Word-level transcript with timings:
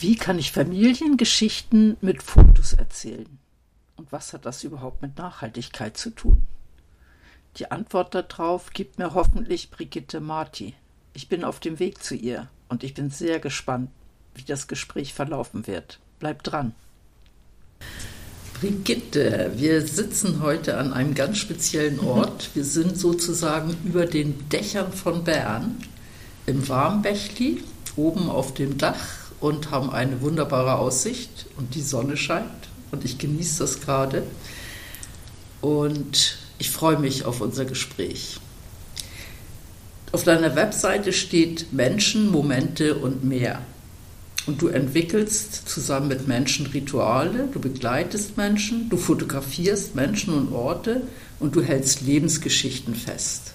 Wie 0.00 0.16
kann 0.16 0.38
ich 0.38 0.50
Familiengeschichten 0.50 1.98
mit 2.00 2.22
Fotos 2.22 2.72
erzählen? 2.72 3.38
Und 3.96 4.10
was 4.12 4.32
hat 4.32 4.46
das 4.46 4.64
überhaupt 4.64 5.02
mit 5.02 5.18
Nachhaltigkeit 5.18 5.94
zu 5.98 6.08
tun? 6.08 6.40
Die 7.58 7.70
Antwort 7.70 8.14
darauf 8.14 8.70
gibt 8.70 8.98
mir 8.98 9.12
hoffentlich 9.12 9.70
Brigitte 9.70 10.20
Marti. 10.20 10.72
Ich 11.12 11.28
bin 11.28 11.44
auf 11.44 11.60
dem 11.60 11.78
Weg 11.78 12.02
zu 12.02 12.14
ihr 12.14 12.48
und 12.70 12.82
ich 12.82 12.94
bin 12.94 13.10
sehr 13.10 13.40
gespannt, 13.40 13.90
wie 14.34 14.44
das 14.44 14.68
Gespräch 14.68 15.12
verlaufen 15.12 15.66
wird. 15.66 15.98
Bleib 16.18 16.44
dran. 16.44 16.74
Brigitte, 18.58 19.52
wir 19.56 19.86
sitzen 19.86 20.40
heute 20.40 20.78
an 20.78 20.94
einem 20.94 21.14
ganz 21.14 21.36
speziellen 21.36 21.96
mhm. 21.96 22.06
Ort. 22.06 22.50
Wir 22.54 22.64
sind 22.64 22.96
sozusagen 22.96 23.76
über 23.84 24.06
den 24.06 24.48
Dächern 24.48 24.94
von 24.94 25.24
Bern 25.24 25.76
im 26.46 26.66
Warmbächli, 26.70 27.62
oben 27.96 28.30
auf 28.30 28.54
dem 28.54 28.78
Dach 28.78 29.19
und 29.40 29.70
haben 29.70 29.90
eine 29.90 30.20
wunderbare 30.20 30.76
Aussicht 30.76 31.46
und 31.56 31.74
die 31.74 31.82
Sonne 31.82 32.16
scheint 32.16 32.68
und 32.90 33.04
ich 33.04 33.18
genieße 33.18 33.60
das 33.60 33.80
gerade 33.80 34.22
und 35.60 36.38
ich 36.58 36.70
freue 36.70 36.98
mich 36.98 37.24
auf 37.24 37.40
unser 37.40 37.64
Gespräch. 37.64 38.38
Auf 40.12 40.24
deiner 40.24 40.56
Webseite 40.56 41.12
steht 41.12 41.72
Menschen, 41.72 42.30
Momente 42.30 42.96
und 42.96 43.24
mehr. 43.24 43.62
Und 44.46 44.60
du 44.60 44.68
entwickelst 44.68 45.68
zusammen 45.68 46.08
mit 46.08 46.26
Menschen 46.26 46.66
Rituale, 46.66 47.48
du 47.52 47.60
begleitest 47.60 48.36
Menschen, 48.36 48.88
du 48.88 48.96
fotografierst 48.96 49.94
Menschen 49.94 50.34
und 50.34 50.52
Orte 50.52 51.02
und 51.38 51.54
du 51.54 51.62
hältst 51.62 52.00
Lebensgeschichten 52.00 52.94
fest. 52.94 53.52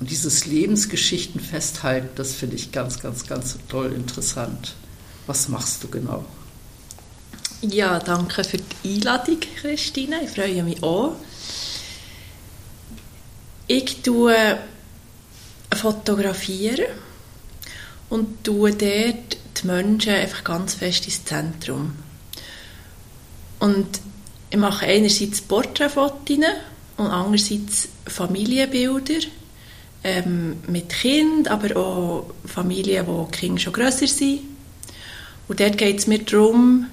Und 0.00 0.10
dieses 0.10 0.46
Lebensgeschichten 0.46 1.40
festhalten, 1.40 2.08
das 2.16 2.32
finde 2.32 2.56
ich 2.56 2.72
ganz, 2.72 3.00
ganz, 3.00 3.26
ganz 3.26 3.56
toll 3.68 3.92
interessant. 3.92 4.74
Was 5.26 5.48
machst 5.48 5.82
du 5.82 5.88
genau? 5.88 6.24
Ja, 7.62 7.98
danke 7.98 8.44
für 8.44 8.58
die 8.58 8.96
Einladung, 8.96 9.38
Christine. 9.60 10.22
Ich 10.22 10.30
freue 10.30 10.62
mich 10.62 10.82
auch. 10.82 11.16
Ich 13.66 14.02
tue 14.02 14.58
fotografieren 15.74 16.86
und 18.08 18.44
tue 18.44 18.72
dort 18.72 19.36
die 19.56 19.66
Menschen 19.66 20.12
einfach 20.12 20.44
ganz 20.44 20.74
fest 20.74 21.06
ins 21.06 21.24
Zentrum. 21.24 21.96
Und 23.58 24.00
ich 24.50 24.58
mache 24.58 24.86
einerseits 24.86 25.40
Porträtfotos 25.40 26.38
und 26.98 27.06
andererseits 27.06 27.88
Familienbilder 28.06 29.26
ähm, 30.04 30.58
mit 30.68 30.90
Kind, 30.90 31.48
aber 31.48 31.76
auch 31.76 32.30
Familien, 32.44 33.06
wo 33.08 33.28
die 33.32 33.38
Kinder 33.38 33.60
schon 33.60 33.72
grösser 33.72 34.06
sind 34.06 34.55
und 35.48 35.60
dort 35.60 35.78
geht 35.78 35.98
es 35.98 36.06
mir 36.06 36.18
darum, 36.20 36.86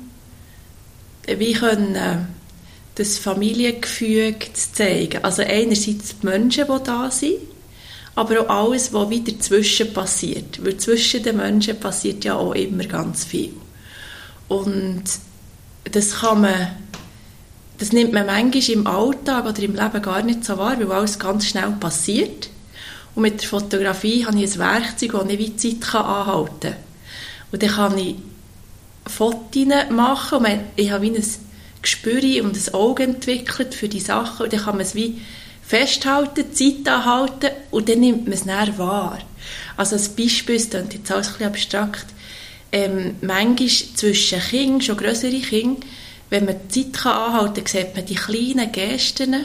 wie 1.25 1.53
können 1.53 2.28
das 2.96 3.18
Familiengefüge 3.18 4.53
zu 4.53 4.74
zeigen. 4.74 5.24
Also 5.24 5.41
einerseits 5.41 6.19
die 6.19 6.25
Menschen, 6.25 6.66
die 6.68 6.84
da 6.84 7.09
sind, 7.09 7.40
aber 8.16 8.41
auch 8.41 8.69
alles, 8.69 8.94
was 8.94 9.09
wieder 9.09 9.31
dazwischen 9.31 9.94
passiert. 9.94 10.64
Weil 10.64 10.78
zwischen 10.78 11.24
den 11.24 11.38
Menschen 11.38 11.80
passiert 11.80 12.24
ja 12.24 12.36
auch 12.36 12.53
immer 12.53 12.84
ganz 12.84 13.24
viel. 13.24 13.53
Und 14.47 15.03
das 15.91 16.20
kann 16.20 16.41
man, 16.41 16.68
das 17.80 17.91
nimmt 17.91 18.14
man 18.14 18.28
manchmal 18.28 18.70
im 18.70 18.85
Alltag 18.85 19.46
oder 19.46 19.64
im 19.64 19.75
Leben 19.75 20.02
gar 20.02 20.22
nicht 20.22 20.46
so 20.46 20.58
wahr, 20.58 20.78
weil 20.78 20.91
alles 20.91 21.18
ganz 21.18 21.47
schnell 21.47 21.72
passiert. 21.80 22.50
Und 23.16 23.24
mit 23.24 23.41
der 23.41 23.50
Fotografie 23.50 24.25
habe 24.25 24.38
ich 24.40 24.53
ein 24.53 24.59
Werkzeug, 24.59 25.12
das 25.14 25.30
ich 25.30 25.40
wie 25.40 25.56
Zeit 25.56 25.96
anhalten 25.96 26.59
kann. 26.62 26.75
Und 27.52 27.64
dann 27.64 27.70
kann 27.70 27.97
ich 27.97 28.16
Fotos 29.06 29.90
machen 29.90 30.46
und 30.46 30.59
ich 30.75 30.91
habe 30.91 31.03
wie 31.03 31.18
ein 31.18 31.24
Gespür 31.81 32.44
und 32.44 32.56
ein 32.56 32.74
Auge 32.74 33.03
entwickelt 33.03 33.75
für 33.75 33.90
die 33.90 34.00
Sachen 34.00 34.46
und 34.46 34.53
dann 34.53 34.62
kann 34.62 34.75
man 34.75 34.86
es 34.86 34.96
wie 34.96 35.22
festhalten, 35.62 36.53
Zeit 36.53 36.88
anhalten 36.88 37.50
und 37.72 37.90
dann 37.90 38.00
nimmt 38.00 38.24
man 38.24 38.34
es 38.34 38.46
näher 38.46 38.78
wahr. 38.78 39.19
Also 39.78 39.96
als 39.96 40.09
Beispiel, 40.09 40.56
das 40.56 40.69
klingt 40.69 40.94
jetzt 40.94 41.12
alles 41.12 41.28
ein 41.28 41.34
bisschen 41.34 41.47
abstrakt, 41.47 42.06
ähm, 42.72 43.16
manchmal 43.22 43.68
zwischen 43.68 44.40
Kindern, 44.40 44.81
schon 44.81 44.97
größere 44.97 45.40
Kinder, 45.40 45.81
wenn 46.30 46.46
man 46.46 46.56
die 46.74 46.91
Zeit 46.91 47.06
anhalten 47.06 47.64
kann, 47.64 47.66
sieht 47.66 47.96
man 47.96 48.06
die 48.06 48.16
kleinen 48.16 48.72
Gesten, 48.72 49.35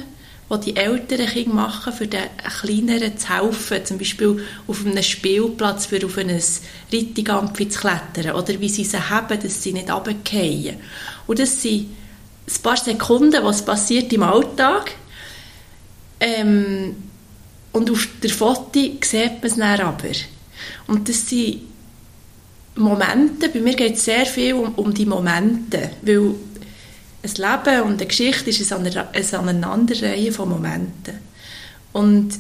die 0.50 0.64
die 0.64 0.76
älteren 0.76 1.26
Kinder 1.26 1.54
machen, 1.54 1.92
für 1.92 2.06
den 2.06 2.22
kleineren 2.60 3.18
zu 3.18 3.28
helfen, 3.28 3.84
zum 3.84 3.98
Beispiel 3.98 4.42
auf 4.66 4.84
einem 4.84 5.02
Spielplatz 5.02 5.86
für 5.86 6.04
auf 6.04 6.16
ein 6.16 6.40
Rittigampfi 6.90 7.68
zu 7.68 7.80
klettern 7.80 8.34
oder 8.34 8.58
wie 8.58 8.68
sie 8.68 8.84
sie 8.84 8.98
haben, 8.98 9.40
dass 9.40 9.62
sie 9.62 9.72
nicht 9.72 9.90
runterfallen. 9.90 10.76
Und 11.26 11.38
das 11.38 11.60
sind 11.60 11.88
ein 12.46 12.62
paar 12.62 12.76
Sekunden, 12.78 13.44
was 13.44 13.64
passiert 13.64 14.12
im 14.12 14.22
Alltag. 14.22 14.92
Ähm, 16.20 16.96
und 17.72 17.90
auf 17.90 18.08
der 18.22 18.30
Foto 18.30 18.80
sieht 19.02 19.42
man 19.42 19.42
es 19.42 19.56
dann 19.56 19.80
aber. 19.80 20.08
Und 20.86 21.08
das 21.08 21.28
sind 21.28 21.60
Momente, 22.78 23.48
bei 23.48 23.60
mir 23.60 23.74
geht 23.74 23.94
es 23.94 24.04
sehr 24.04 24.24
viel 24.24 24.54
um, 24.54 24.74
um 24.74 24.94
die 24.94 25.06
Momente, 25.06 25.90
weil 26.02 26.34
ein 27.22 27.30
Leben 27.34 27.82
und 27.82 27.94
eine 27.94 28.06
Geschichte 28.06 28.50
ist 28.50 28.72
eine 28.72 29.08
Aneinanderreihe 29.14 30.32
von 30.32 30.48
Momenten. 30.48 31.18
Und 31.92 32.38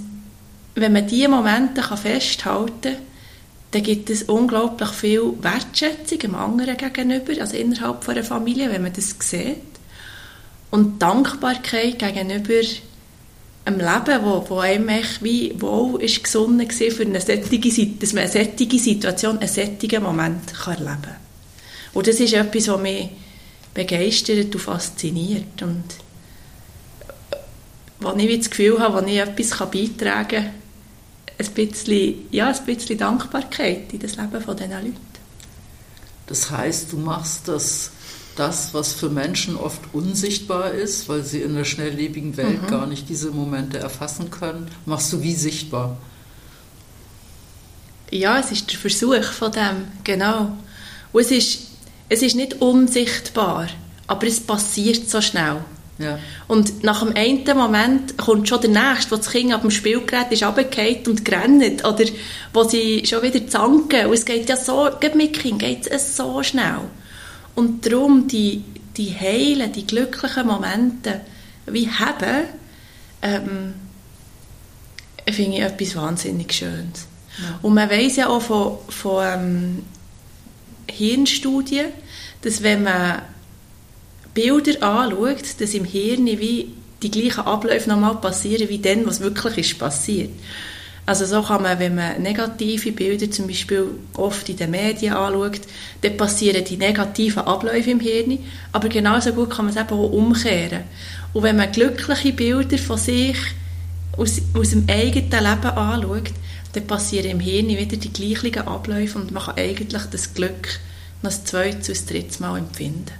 wenn 0.74 0.92
man 0.92 1.06
diese 1.06 1.28
Momente 1.28 1.82
festhalten 1.82 2.80
kann, 2.82 2.96
dann 3.70 3.82
gibt 3.82 4.08
es 4.08 4.22
unglaublich 4.24 4.90
viel 4.90 5.34
Wertschätzung 5.40 6.18
dem 6.20 6.34
anderen 6.34 6.76
gegenüber, 6.76 7.40
also 7.40 7.56
innerhalb 7.56 8.08
einer 8.08 8.24
Familie, 8.24 8.70
wenn 8.70 8.82
man 8.82 8.92
das 8.92 9.14
sieht. 9.18 9.56
Und 10.70 11.02
Dankbarkeit 11.02 11.98
gegenüber 11.98 12.62
einem 13.64 13.80
Leben, 13.80 14.24
wo, 14.24 14.44
wo 14.48 14.58
einem 14.60 14.88
echt 14.88 15.22
wie 15.22 15.54
wohl 15.60 16.02
ist 16.02 16.24
gesonnen 16.24 16.60
war, 16.60 16.90
für 16.90 17.02
eine 17.02 17.20
solche, 17.20 17.86
dass 17.98 18.12
man 18.14 18.24
eine 18.24 18.32
solche 18.32 18.78
Situation, 18.78 19.38
einen 19.38 19.48
solchen 19.48 20.02
Moment 20.02 20.52
erleben 20.66 21.02
kann. 21.02 21.16
Und 21.92 22.06
das 22.06 22.20
ist 22.20 22.32
etwas, 22.32 22.68
was 22.68 22.80
mich 22.80 23.10
begeistert 23.78 24.52
und 24.52 24.60
fasziniert. 24.60 25.62
Und 25.62 25.84
wenn 28.00 28.18
ich 28.18 28.38
das 28.38 28.50
Gefühl 28.50 28.80
habe, 28.80 28.96
wenn 28.96 29.08
ich 29.08 29.18
etwas 29.18 29.56
beitragen 29.70 30.28
kann, 30.28 30.50
ein 31.38 31.54
bisschen, 31.54 32.26
ja, 32.32 32.48
ein 32.48 32.64
bisschen 32.66 32.98
Dankbarkeit 32.98 33.92
in 33.92 34.00
das 34.00 34.16
Leben 34.16 34.40
von 34.40 34.56
diesen 34.56 34.72
Leuten. 34.72 34.96
Das 36.26 36.50
heißt, 36.50 36.92
du 36.92 36.96
machst 36.96 37.46
das, 37.46 37.92
das, 38.34 38.74
was 38.74 38.94
für 38.94 39.10
Menschen 39.10 39.56
oft 39.56 39.80
unsichtbar 39.92 40.72
ist, 40.72 41.08
weil 41.08 41.22
sie 41.22 41.42
in 41.42 41.54
der 41.54 41.64
schnelllebigen 41.64 42.36
Welt 42.36 42.62
mhm. 42.62 42.66
gar 42.66 42.88
nicht 42.88 43.08
diese 43.08 43.30
Momente 43.30 43.78
erfassen 43.78 44.32
können, 44.32 44.68
machst 44.86 45.12
du 45.12 45.22
wie 45.22 45.34
sichtbar. 45.34 45.96
Ja, 48.10 48.40
es 48.40 48.50
ist 48.50 48.72
der 48.72 48.78
Versuch 48.80 49.22
von 49.22 49.52
dem, 49.52 49.86
genau. 50.02 50.56
Und 51.12 51.20
es 51.20 51.30
ist 51.30 51.67
es 52.08 52.22
ist 52.22 52.36
nicht 52.36 52.60
unsichtbar, 52.60 53.68
aber 54.06 54.26
es 54.26 54.40
passiert 54.40 55.08
so 55.08 55.20
schnell. 55.20 55.58
Ja. 55.98 56.18
Und 56.46 56.84
nach 56.84 57.00
dem 57.00 57.14
einen 57.16 57.44
Moment 57.56 58.16
kommt 58.16 58.48
schon 58.48 58.60
der 58.60 58.70
Nächste, 58.70 59.10
wo 59.10 59.16
das 59.16 59.30
Kind 59.30 59.52
auf 59.52 59.62
dem 59.62 59.70
Spielgerät 59.70 60.30
ist 60.30 60.44
runtergefallen 60.44 61.06
und 61.06 61.24
gerannt. 61.24 61.84
Oder 61.84 62.04
wo 62.52 62.62
sie 62.62 63.04
schon 63.04 63.22
wieder 63.22 63.46
zanken. 63.48 64.06
Und 64.06 64.14
es 64.14 64.24
geht 64.24 64.48
ja 64.48 64.56
so, 64.56 64.88
mit 65.14 65.38
Kind 65.38 65.58
geht 65.58 65.86
es 65.88 66.16
so 66.16 66.42
schnell. 66.42 66.82
Und 67.56 67.84
darum 67.84 68.28
die, 68.28 68.62
die 68.96 69.12
heilen, 69.12 69.72
die 69.72 69.86
glücklichen 69.86 70.46
Momente 70.46 71.20
wie 71.66 71.90
haben, 71.90 72.44
ähm, 73.20 73.74
finde 75.30 75.56
ich 75.58 75.62
etwas 75.62 75.96
wahnsinnig 75.96 76.52
Schönes. 76.52 77.08
Ja. 77.38 77.58
Und 77.62 77.74
man 77.74 77.90
weiß 77.90 78.16
ja 78.16 78.28
auch 78.28 78.40
von, 78.40 78.78
von 78.88 79.24
ähm, 79.26 79.82
Hirnstudien, 80.90 81.86
dass 82.42 82.62
wenn 82.62 82.84
man 82.84 83.22
Bilder 84.34 84.82
anschaut, 84.82 85.60
dass 85.60 85.74
im 85.74 85.84
Hirn 85.84 86.26
wie 86.26 86.72
die 87.02 87.10
gleichen 87.10 87.40
Abläufe 87.40 87.88
nochmal 87.88 88.16
passieren, 88.16 88.68
wie 88.68 88.78
dann, 88.78 89.06
was 89.06 89.20
wirklich 89.20 89.58
ist 89.58 89.78
passiert. 89.78 90.30
Also 91.06 91.24
so 91.24 91.42
kann 91.42 91.62
man, 91.62 91.78
wenn 91.78 91.94
man 91.94 92.20
negative 92.20 92.92
Bilder 92.92 93.30
zum 93.30 93.46
Beispiel 93.46 93.86
oft 94.12 94.46
in 94.48 94.58
den 94.58 94.72
Medien 94.72 95.14
anschaut, 95.14 95.62
dann 96.02 96.16
passieren 96.18 96.64
die 96.64 96.76
negativen 96.76 97.44
Abläufe 97.44 97.90
im 97.90 98.00
Hirn, 98.00 98.38
aber 98.72 98.90
genauso 98.90 99.32
gut 99.32 99.50
kann 99.50 99.64
man 99.64 99.74
es 99.74 99.80
eben 99.80 99.98
auch 99.98 100.12
umkehren. 100.12 100.82
Und 101.32 101.44
wenn 101.44 101.56
man 101.56 101.72
glückliche 101.72 102.32
Bilder 102.32 102.76
von 102.76 102.98
sich 102.98 103.38
aus, 104.18 104.42
aus 104.52 104.70
dem 104.70 104.84
eigenen 104.86 105.30
Leben 105.30 105.78
anschaut, 105.78 106.30
dann 106.72 106.86
passieren 106.86 107.30
im 107.30 107.40
Hirn 107.40 107.68
wieder 107.68 107.96
die 107.96 108.12
gleichen 108.12 108.58
Abläufe 108.66 109.18
und 109.18 109.30
man 109.30 109.42
kann 109.42 109.56
eigentlich 109.56 110.02
das 110.10 110.34
Glück 110.34 110.80
noch 111.22 111.30
das 111.30 111.44
zweite, 111.44 111.88
das 111.88 112.06
dritte 112.06 112.42
Mal 112.42 112.58
empfinden. 112.58 113.12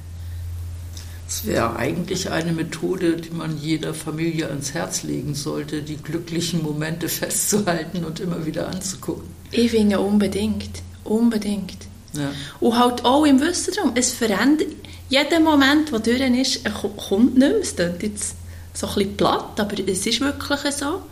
Es 1.29 1.45
wäre 1.45 1.77
eigentlich 1.77 2.31
eine 2.31 2.53
Methode, 2.53 3.17
die 3.17 3.31
man 3.31 3.59
jeder 3.61 3.93
Familie 3.93 4.49
ans 4.49 4.73
Herz 4.73 5.03
legen 5.03 5.35
sollte, 5.35 5.83
die 5.83 5.97
glücklichen 5.97 6.63
Momente 6.63 7.09
festzuhalten 7.09 8.05
und 8.05 8.21
immer 8.21 8.47
wieder 8.47 8.69
anzugucken. 8.69 9.29
Ich 9.51 9.71
finde 9.71 10.01
unbedingt. 10.01 10.83
Unbedingt. 11.05 11.87
Ja. 12.15 12.31
Und 12.61 12.79
halt 12.79 13.05
auch 13.05 13.27
im 13.27 13.41
Wissen 13.41 13.75
darum, 13.75 13.93
es 13.95 14.13
verändert, 14.13 14.69
jeder 15.11 15.41
Moment, 15.41 15.91
der 15.93 15.99
durch 16.01 16.21
ist, 16.21 16.63
kommt 16.97 17.37
nicht 17.37 17.51
mehr. 17.51 17.61
Es 17.61 17.77
klingt 17.77 18.03
jetzt 18.03 18.37
so 18.73 18.87
ein 18.87 18.95
bisschen 18.95 19.17
platt, 19.17 19.59
aber 19.59 19.79
es 19.87 20.07
ist 20.07 20.21
wirklich 20.21 20.75
so. 20.75 21.03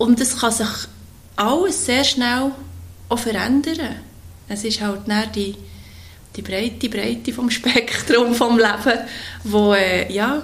Und 0.00 0.18
es 0.18 0.38
kann 0.38 0.50
sich 0.50 0.88
alles 1.36 1.84
sehr 1.84 2.04
schnell 2.04 2.52
auch 3.10 3.18
verändern. 3.18 3.96
Es 4.48 4.64
ist 4.64 4.80
halt 4.80 5.02
die 5.34 5.54
die 6.34 6.40
breite 6.40 6.88
Breite 6.88 7.34
vom 7.34 7.50
Spektrum 7.58 8.34
vom 8.34 8.56
Leben, 8.56 8.98
wo, 9.44 9.74
äh, 9.74 10.10
ja, 10.10 10.42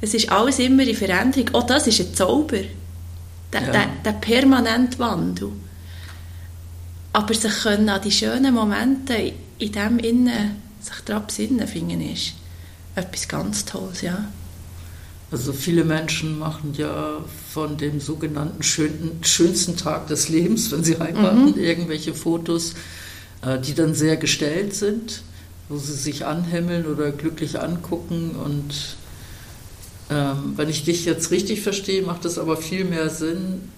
es 0.00 0.14
ist 0.14 0.32
alles 0.32 0.58
immer 0.58 0.82
in 0.82 0.96
Veränderung. 0.96 1.54
Auch 1.54 1.66
das 1.66 1.86
ist 1.86 2.00
ein 2.00 2.14
Zauber, 2.14 2.62
der, 3.52 3.62
ja. 3.62 3.70
der, 3.70 3.86
der 4.04 4.12
permanente 4.12 4.98
Wandel. 4.98 5.52
Aber 7.12 7.34
sich 7.34 7.62
können 7.62 7.88
an 7.90 8.02
die 8.02 8.10
schönen 8.10 8.52
Momente 8.52 9.34
in 9.58 9.70
dem 9.70 10.00
Innen 10.00 10.56
sich 10.80 11.00
daran 11.04 11.26
besinnen, 11.28 11.68
finde 11.68 12.02
ich, 12.06 12.34
etwas 12.96 13.28
ganz 13.28 13.64
Tolles, 13.64 14.00
ja. 14.00 14.24
Also 15.32 15.52
viele 15.52 15.84
Menschen 15.84 16.38
machen 16.38 16.74
ja 16.76 17.18
von 17.52 17.76
dem 17.76 18.00
sogenannten 18.00 18.62
schön, 18.62 19.20
schönsten 19.22 19.76
Tag 19.76 20.08
des 20.08 20.28
Lebens, 20.28 20.72
wenn 20.72 20.82
sie 20.82 20.98
heiraten, 20.98 21.52
mhm. 21.52 21.58
irgendwelche 21.58 22.14
Fotos 22.14 22.74
äh, 23.42 23.58
die 23.58 23.74
dann 23.74 23.94
sehr 23.94 24.16
gestellt 24.16 24.74
sind, 24.74 25.22
wo 25.68 25.78
sie 25.78 25.94
sich 25.94 26.26
anhimmeln 26.26 26.86
oder 26.86 27.10
glücklich 27.10 27.60
angucken. 27.60 28.32
Und 28.32 28.96
ähm, 30.10 30.54
wenn 30.56 30.68
ich 30.68 30.84
dich 30.84 31.04
jetzt 31.04 31.30
richtig 31.30 31.62
verstehe, 31.62 32.02
macht 32.02 32.24
es 32.24 32.38
aber 32.38 32.56
viel 32.56 32.84
mehr 32.84 33.08
Sinn, 33.08 33.68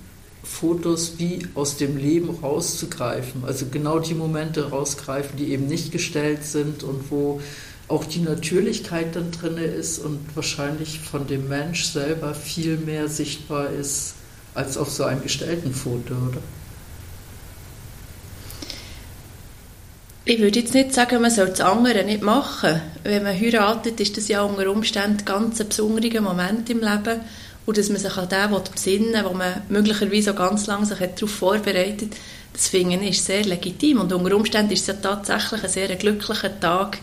Fotos 0.42 1.14
wie 1.18 1.46
aus 1.54 1.76
dem 1.76 1.96
Leben 1.96 2.28
rauszugreifen. 2.42 3.44
Also 3.44 3.66
genau 3.70 4.00
die 4.00 4.14
Momente 4.14 4.70
rausgreifen, 4.70 5.36
die 5.36 5.52
eben 5.52 5.68
nicht 5.68 5.92
gestellt 5.92 6.44
sind 6.44 6.82
und 6.82 7.10
wo 7.10 7.40
auch 7.88 8.04
die 8.04 8.20
Natürlichkeit 8.20 9.16
dann 9.16 9.30
drin 9.32 9.58
ist 9.58 9.98
und 9.98 10.20
wahrscheinlich 10.34 11.00
von 11.00 11.26
dem 11.26 11.48
Mensch 11.48 11.84
selber 11.84 12.34
viel 12.34 12.76
mehr 12.76 13.08
sichtbar 13.08 13.70
ist 13.70 14.14
als 14.54 14.76
auf 14.76 14.90
so 14.90 15.04
einem 15.04 15.22
gestellten 15.22 15.74
Foto, 15.74 16.14
oder? 16.14 16.38
Ich 20.24 20.38
würde 20.38 20.60
jetzt 20.60 20.72
nicht 20.72 20.94
sagen, 20.94 21.20
man 21.20 21.32
soll 21.32 21.48
das 21.48 21.60
andere 21.60 22.04
nicht 22.04 22.22
machen. 22.22 22.80
Wenn 23.02 23.24
man 23.24 23.38
heiratet, 23.38 23.98
ist 23.98 24.16
das 24.16 24.28
ja 24.28 24.42
unter 24.42 24.70
Umständen 24.70 25.24
ganz 25.24 25.60
ein 25.60 25.68
besonderer 25.68 26.20
Moment 26.20 26.70
im 26.70 26.78
Leben. 26.78 27.20
Und 27.66 27.76
dass 27.76 27.88
man 27.88 27.98
sich 27.98 28.16
an 28.16 28.28
den 28.28 28.72
besinnen 28.72 29.12
will, 29.12 29.24
wo 29.24 29.34
man 29.34 29.62
möglicherweise 29.68 30.32
auch 30.32 30.36
ganz 30.36 30.66
lange 30.66 30.86
sich 30.86 30.98
darauf 30.98 31.30
vorbereitet 31.30 32.14
das 32.52 32.68
finde 32.68 32.96
ich 32.96 33.10
ist 33.10 33.24
sehr 33.24 33.44
legitim. 33.44 34.00
Und 34.00 34.12
unter 34.12 34.36
Umständen 34.36 34.72
ist 34.72 34.82
es 34.82 34.86
ja 34.88 34.94
tatsächlich 34.94 35.62
ein 35.62 35.70
sehr 35.70 35.94
glücklicher 35.96 36.58
Tag. 36.60 36.98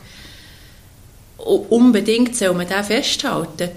Unbedingt 1.45 2.35
soll 2.35 2.53
man 2.53 2.67
den 2.67 2.83
festhalten. 2.83 3.69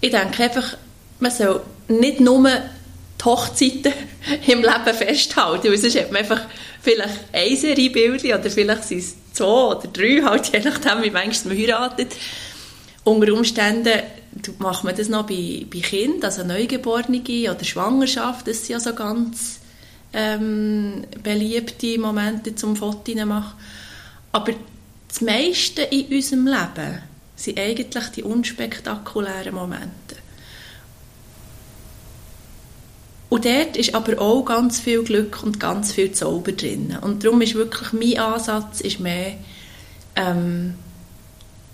Ich 0.00 0.10
denke 0.10 0.42
einfach, 0.42 0.76
man 1.20 1.30
soll 1.30 1.62
nicht 1.88 2.20
nur 2.20 2.48
die 2.48 3.24
Hochzeiten 3.24 3.92
im 4.46 4.62
Leben 4.62 4.96
festhalten, 4.96 5.68
weil 5.68 5.78
sonst 5.78 5.98
hat 5.98 6.12
man 6.12 6.22
einfach 6.22 6.42
vielleicht 6.82 7.20
eine 7.32 7.56
Serie 7.56 7.90
Bilder 7.90 8.38
oder 8.38 8.50
vielleicht 8.50 8.84
sind 8.84 8.98
es 8.98 9.14
zwei 9.32 9.44
oder 9.44 9.88
drei, 9.92 10.22
halt, 10.24 10.52
je 10.52 10.60
nachdem, 10.60 11.02
wie 11.02 11.10
manchmal 11.10 11.54
man 11.54 11.62
heiratet. 11.62 12.12
Unter 13.04 13.32
Umständen 13.32 14.00
macht 14.58 14.84
man 14.84 14.96
das 14.96 15.08
noch 15.08 15.26
bei, 15.26 15.66
bei 15.72 15.80
Kindern, 15.80 16.24
also 16.24 16.42
Neugeborene 16.44 17.22
oder 17.50 17.64
Schwangerschaft, 17.64 18.48
das 18.48 18.58
sind 18.58 18.70
ja 18.70 18.80
so 18.80 18.94
ganz 18.94 19.60
ähm, 20.12 21.04
beliebte 21.22 21.98
Momente 21.98 22.54
zum 22.54 22.76
Fotos 22.76 23.14
machen. 23.24 23.52
Aber 24.32 24.52
das 25.14 25.20
meiste 25.20 25.82
in 25.82 26.06
unserem 26.06 26.46
Leben 26.46 26.98
sind 27.36 27.58
eigentlich 27.58 28.06
die 28.16 28.24
unspektakulären 28.24 29.54
Momente. 29.54 30.16
Und 33.28 33.44
dort 33.44 33.76
ist 33.76 33.94
aber 33.94 34.20
auch 34.20 34.44
ganz 34.44 34.80
viel 34.80 35.04
Glück 35.04 35.40
und 35.44 35.60
ganz 35.60 35.92
viel 35.92 36.10
Zauber 36.10 36.50
drin. 36.50 36.98
Und 37.00 37.24
darum 37.24 37.40
ist 37.42 37.54
wirklich 37.54 37.92
mein 37.92 38.18
Ansatz 38.18 38.80
ist 38.80 38.98
mehr, 38.98 39.36
ähm, 40.16 40.74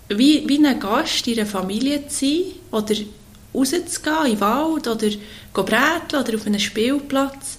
wie, 0.08 0.46
wie 0.46 0.66
ein 0.66 0.78
Gast 0.78 1.26
in 1.26 1.38
einer 1.38 1.46
Familie 1.48 2.08
zu 2.08 2.26
sein 2.26 2.42
oder 2.72 2.94
rauszugehen 3.54 4.26
in 4.26 4.30
den 4.32 4.40
Wald 4.40 4.86
oder 4.86 5.08
bräteln 5.54 6.22
oder 6.22 6.34
auf 6.34 6.46
einem 6.46 6.60
Spielplatz. 6.60 7.56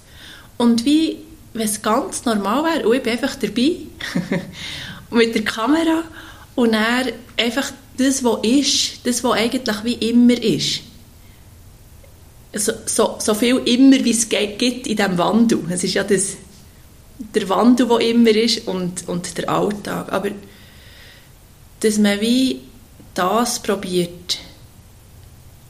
Und 0.58 0.86
wie, 0.86 1.18
wenn 1.54 1.66
es 1.66 1.82
ganz 1.82 2.24
normal 2.26 2.66
wäre, 2.66 2.88
und 2.88 2.96
ich 2.96 3.04
bin 3.04 3.14
einfach 3.14 3.36
dabei 3.36 3.78
mit 5.12 5.36
der 5.36 5.44
Kamera 5.44 6.04
und 6.56 6.72
dann 6.74 7.12
einfach 7.38 7.72
das, 7.98 8.24
was 8.24 8.44
ist, 8.44 9.06
das, 9.06 9.24
was 9.24 9.34
eigentlich 9.34 9.84
wie 9.84 10.10
immer 10.10 10.42
ist 10.42 10.82
so, 12.54 12.74
so, 12.86 13.16
so 13.20 13.34
viel 13.34 13.58
immer, 13.66 14.04
wie 14.04 14.12
es 14.12 14.28
gibt 14.28 14.88
in 14.88 14.98
diesem 14.98 15.18
Wandel. 15.18 15.60
Es 15.70 15.84
ist 15.84 15.94
ja 15.94 16.04
das, 16.04 16.36
der 17.18 17.48
Wandel, 17.50 17.88
der 17.88 18.00
immer 18.00 18.32
ist 18.32 18.68
und, 18.68 19.08
und 19.08 19.38
der 19.38 19.50
Alltag. 19.50 20.12
Aber 20.12 20.32
dass 21.80 21.98
man 21.98 22.20
wie 22.22 22.62
das 23.14 23.62
probiert, 23.62 24.40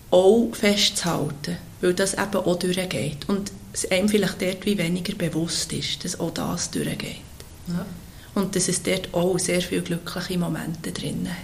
auch 0.10 0.50
festzuhalten, 0.54 1.58
weil 1.80 1.94
das 1.94 2.14
eben 2.14 2.36
auch 2.36 2.60
durchgeht. 2.60 3.30
Und 3.30 3.52
es 3.74 3.90
einem 3.90 4.10
vielleicht 4.10 4.42
dort 4.42 4.66
wie 4.66 4.78
weniger 4.78 5.16
bewusst 5.16 5.72
ist, 5.72 6.04
dass 6.04 6.20
auch 6.20 6.32
das 6.32 6.72
durchgeht. 6.72 7.22
Ja. 7.68 7.86
Und 8.34 8.56
dass 8.56 8.68
es 8.68 8.82
dort 8.84 9.14
auch 9.14 9.38
sehr 9.38 9.62
viele 9.62 9.82
glückliche 9.82 10.38
Momente 10.38 10.92
drin 10.92 11.28
hat. 11.28 11.36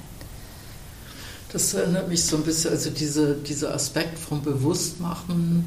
Das 1.52 1.74
erinnert 1.74 2.10
mich 2.10 2.24
so 2.24 2.38
ein 2.38 2.44
bisschen, 2.44 2.72
also 2.72 2.90
diese, 2.90 3.36
dieser 3.36 3.74
Aspekt 3.74 4.20
vom 4.20 4.42
Bewusstmachen 4.42 5.66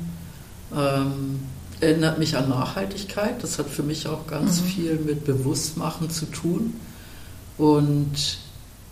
ähm, 0.74 1.40
erinnert 1.80 2.18
mich 2.18 2.36
an 2.36 2.48
Nachhaltigkeit. 2.48 3.42
Das 3.42 3.58
hat 3.58 3.68
für 3.68 3.82
mich 3.82 4.06
auch 4.06 4.26
ganz 4.26 4.60
mhm. 4.60 4.64
viel 4.64 4.94
mit 4.96 5.24
Bewusstmachen 5.24 6.10
zu 6.10 6.26
tun. 6.26 6.74
Und 7.56 8.38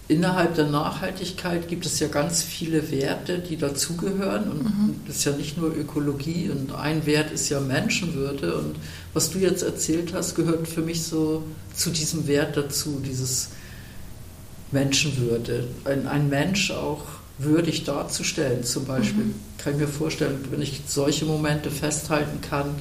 innerhalb 0.09 0.55
der 0.55 0.67
Nachhaltigkeit 0.67 1.69
gibt 1.69 1.85
es 1.87 2.01
ja 2.01 2.09
ganz 2.09 2.43
viele 2.43 2.91
Werte, 2.91 3.39
die 3.39 3.57
dazugehören. 3.57 4.51
Und 4.51 4.65
mhm. 4.65 4.95
das 5.07 5.17
ist 5.17 5.25
ja 5.25 5.33
nicht 5.33 5.59
nur 5.59 5.77
Ökologie 5.77 6.51
und 6.51 6.75
ein 6.75 7.05
Wert 7.07 7.31
ist 7.31 7.49
ja 7.51 7.61
Menschenwürde. 7.61 8.57
Und 8.57 8.77
was 9.13 9.31
du 9.31 9.39
jetzt 9.39 9.63
erzählt 9.63 10.15
hast, 10.15 10.35
gehört 10.35 10.67
für 10.67 10.83
mich 10.83 11.05
so 11.05 11.45
zu 11.75 11.91
diesem 11.91 12.27
Wert 12.27 12.57
dazu, 12.57 13.01
dieses 13.05 13.51
Menschenwürde, 14.73 15.69
ein, 15.85 16.07
ein 16.07 16.29
Mensch 16.29 16.71
auch 16.71 17.05
würdig 17.39 17.85
darzustellen. 17.85 18.65
Zum 18.65 18.87
Beispiel 18.87 19.25
mhm. 19.25 19.35
kann 19.59 19.75
ich 19.75 19.81
mir 19.81 19.89
vorstellen, 19.89 20.45
wenn 20.51 20.63
ich 20.63 20.83
solche 20.87 21.27
Momente 21.27 21.71
festhalten 21.71 22.41
kann, 22.41 22.75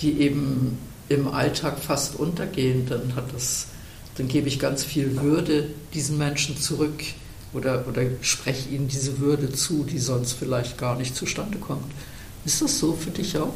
die 0.00 0.20
eben 0.20 0.78
im 1.08 1.28
Alltag 1.28 1.78
fast 1.78 2.16
untergehen, 2.16 2.86
dann 2.88 3.14
hat 3.14 3.32
das, 3.34 3.68
dann 4.16 4.28
gebe 4.28 4.48
ich 4.48 4.58
ganz 4.58 4.84
viel 4.84 5.20
Würde 5.20 5.70
diesen 5.94 6.18
Menschen 6.18 6.56
zurück 6.56 7.02
oder, 7.52 7.86
oder 7.88 8.02
spreche 8.20 8.68
ihnen 8.68 8.88
diese 8.88 9.18
Würde 9.18 9.52
zu, 9.52 9.84
die 9.84 9.98
sonst 9.98 10.32
vielleicht 10.32 10.78
gar 10.78 10.96
nicht 10.96 11.16
zustande 11.16 11.58
kommt. 11.58 11.92
Ist 12.44 12.62
das 12.62 12.78
so 12.78 12.92
für 12.94 13.10
dich 13.10 13.36
auch? 13.38 13.54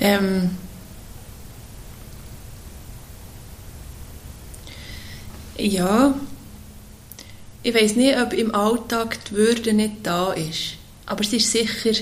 Ähm, 0.00 0.50
Ja, 5.62 6.14
ich 7.62 7.74
weiß 7.74 7.94
nicht, 7.94 8.16
ob 8.18 8.32
im 8.32 8.54
Alltag 8.54 9.24
die 9.26 9.32
Würde 9.34 9.72
nicht 9.72 9.98
da 10.02 10.32
ist. 10.32 10.74
Aber 11.06 11.20
es 11.20 11.32
ist 11.32 11.52
sicher 11.52 11.92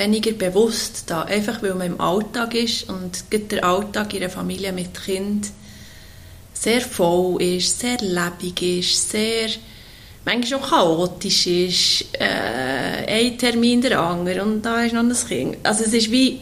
weniger 0.00 0.32
bewusst 0.32 1.04
da. 1.06 1.22
Einfach 1.22 1.62
weil 1.62 1.74
man 1.74 1.86
im 1.86 2.00
Alltag 2.00 2.54
ist 2.54 2.88
und 2.88 3.24
der 3.32 3.64
Alltag 3.64 4.12
in 4.14 4.22
einer 4.22 4.30
Familie 4.30 4.72
mit 4.72 4.94
Kind 5.04 5.48
sehr 6.52 6.80
voll 6.80 7.40
ist, 7.40 7.78
sehr 7.78 7.98
lebendig 7.98 8.62
ist, 8.62 9.10
sehr 9.10 9.48
manchmal 10.24 10.60
auch 10.60 10.68
chaotisch 10.68 11.46
ist, 11.46 12.06
äh, 12.18 13.06
ein 13.06 13.38
Termin 13.38 13.80
der 13.80 14.00
andere 14.00 14.42
und 14.42 14.62
da 14.62 14.82
ist 14.82 14.92
noch 14.92 15.02
ein 15.02 15.14
Kind. 15.14 15.56
Also 15.62 15.84
es 15.84 15.92
ist 15.92 16.10
wie, 16.10 16.40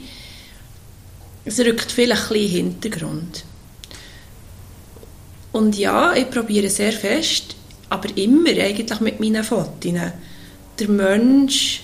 es 1.44 1.58
rückt 1.60 1.90
vielleicht 1.92 2.22
ein 2.22 2.28
bisschen 2.28 2.44
in 2.44 2.50
den 2.50 2.72
Hintergrund. 2.72 3.44
Und 5.52 5.78
ja, 5.78 6.14
ich 6.14 6.30
probiere 6.30 6.68
sehr 6.68 6.92
fest, 6.92 7.56
aber 7.88 8.08
immer 8.16 8.50
eigentlich 8.50 9.00
mit 9.00 9.20
meinen 9.20 9.44
Fotos, 9.44 9.92
der 10.78 10.88
Mensch 10.88 11.82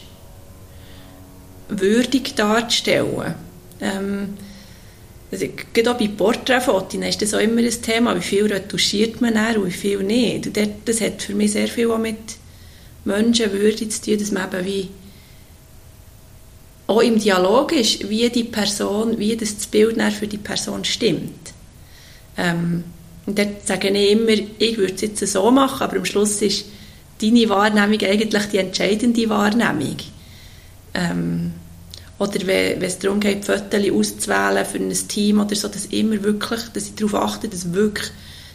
würdig 1.80 2.34
darzustellen. 2.34 3.34
Ähm, 3.80 4.34
also, 5.30 5.46
gerade 5.72 5.90
auch 5.90 5.98
bei 5.98 6.08
Porträtfotos 6.08 7.00
ist 7.00 7.22
das 7.22 7.34
auch 7.34 7.40
immer 7.40 7.60
ein 7.60 7.82
Thema, 7.82 8.16
wie 8.16 8.22
viel 8.22 8.46
retuschiert 8.46 9.20
man 9.20 9.34
dann 9.34 9.56
und 9.56 9.66
wie 9.66 9.70
viel 9.72 10.02
nicht. 10.02 10.46
Und 10.46 10.58
das 10.84 11.00
hat 11.00 11.22
für 11.22 11.34
mich 11.34 11.52
sehr 11.52 11.66
viel 11.66 11.90
auch 11.90 11.98
mit 11.98 12.18
Menschenwürde 13.04 13.88
zu 13.88 14.00
tun, 14.00 14.18
dass 14.18 14.30
man 14.30 14.48
eben 14.52 14.64
wie 14.64 14.88
auch 16.86 17.00
im 17.00 17.18
Dialog 17.18 17.72
ist, 17.72 18.08
wie 18.08 18.28
die 18.28 18.44
Person, 18.44 19.18
wie 19.18 19.36
das, 19.36 19.54
Bild 19.66 20.00
für 20.12 20.26
die 20.26 20.38
Person 20.38 20.84
stimmt. 20.84 21.52
Ähm, 22.36 22.84
und 23.26 23.38
dort 23.38 23.66
sage 23.66 23.88
ich 23.88 24.12
immer, 24.12 24.32
ich 24.58 24.76
würde 24.76 24.94
es 24.94 25.00
jetzt 25.00 25.26
so 25.26 25.50
machen, 25.50 25.82
aber 25.82 25.96
am 25.96 26.04
Schluss 26.04 26.42
ist 26.42 26.66
deine 27.20 27.48
Wahrnehmung 27.48 28.00
eigentlich 28.00 28.46
die 28.46 28.58
entscheidende 28.58 29.28
Wahrnehmung. 29.30 29.96
Ähm, 30.92 31.52
oder 32.18 32.46
wenn, 32.46 32.80
wenn 32.80 32.82
es 32.82 32.98
darum 32.98 33.20
geht, 33.20 33.44
Fotos 33.44 33.92
auszuwählen 33.92 34.64
für 34.64 34.78
ein 34.78 35.08
Team 35.08 35.40
oder 35.40 35.54
so, 35.56 35.68
dass 35.68 35.86
immer 35.86 36.22
wirklich, 36.22 36.60
dass 36.72 36.86
ich 36.86 36.94
darauf 36.94 37.14
achte, 37.14 37.48
dass 37.48 37.72
wirklich 37.72 38.10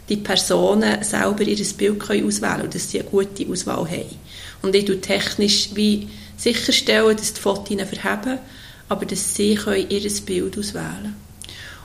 die 0.07 0.17
Personen 0.17 1.03
selber 1.03 1.43
ihr 1.43 1.65
Bild 1.77 1.99
können 1.99 2.25
auswählen 2.25 2.51
können 2.51 2.63
und 2.63 2.75
dass 2.75 2.89
sie 2.89 3.01
eine 3.01 3.09
gute 3.09 3.47
Auswahl 3.47 3.89
haben. 3.89 4.19
Und 4.61 4.75
ich 4.75 4.85
tue 4.85 5.01
technisch 5.01 5.69
wie 5.73 6.07
sicherstellen, 6.37 7.15
dass 7.15 7.33
die 7.33 7.41
Fotos 7.41 7.75
verheben, 7.75 8.39
aber 8.87 9.05
dass 9.05 9.35
sie 9.35 9.55
können 9.55 9.89
ihr 9.89 10.09
Bild 10.25 10.57
auswählen 10.57 10.95
können. 11.01 11.15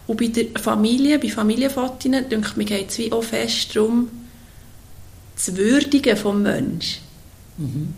Und 0.07 0.21
bei 0.21 0.27
der 0.29 0.61
Familie, 0.61 1.19
bei 1.19 1.29
Familienfotos, 1.29 2.11
denke 2.11 2.49
ich, 2.49 2.57
mir 2.57 2.65
geht 2.65 2.91
es 2.91 2.99
wie 2.99 3.13
auch 3.13 3.25
fest 3.25 3.75
darum, 3.75 4.11
das 5.35 5.57
Würdigen 5.57 6.15
des 6.15 6.25
Menschen. 6.25 7.03
Mhm. 7.57 7.95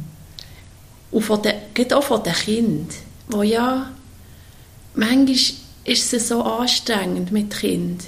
Und 1.10 1.22
von 1.22 1.42
den, 1.42 1.92
auch 1.92 2.02
von 2.02 2.22
den 2.22 2.32
Kindern 2.32 2.88
wo 3.28 3.42
ja, 3.42 3.90
manchmal 4.94 5.36
ist 5.84 6.12
es 6.12 6.28
so 6.28 6.42
anstrengend 6.42 7.32
mit 7.32 7.50
Kind. 7.50 8.04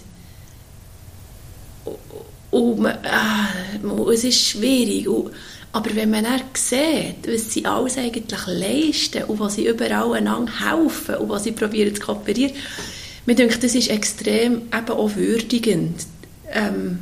Und 2.51 2.79
man, 2.81 2.99
äh, 3.05 4.13
es 4.13 4.25
ist 4.25 4.41
schwierig. 4.41 5.09
Und, 5.09 5.33
aber 5.73 5.95
wenn 5.95 6.11
man 6.11 6.25
dann 6.25 6.41
sieht, 6.55 7.27
was 7.27 7.53
sie 7.53 7.65
alles 7.65 7.99
eigentlich 7.99 8.47
leisten 8.47 9.25
und 9.25 9.39
was 9.39 9.57
sie 9.57 9.67
überall 9.67 10.15
einander 10.15 10.53
helfen 10.61 11.17
und 11.17 11.29
was 11.29 11.45
sie 11.45 11.53
probieren 11.53 11.95
zu 11.95 12.01
kooperieren, 12.01 12.55
mir 13.27 13.35
denke, 13.35 13.59
das 13.59 13.75
ist 13.75 13.91
extrem 13.91 14.63
eben 14.75 14.91
auch 14.91 15.15
würdigend. 15.15 16.07
Ähm, 16.51 17.01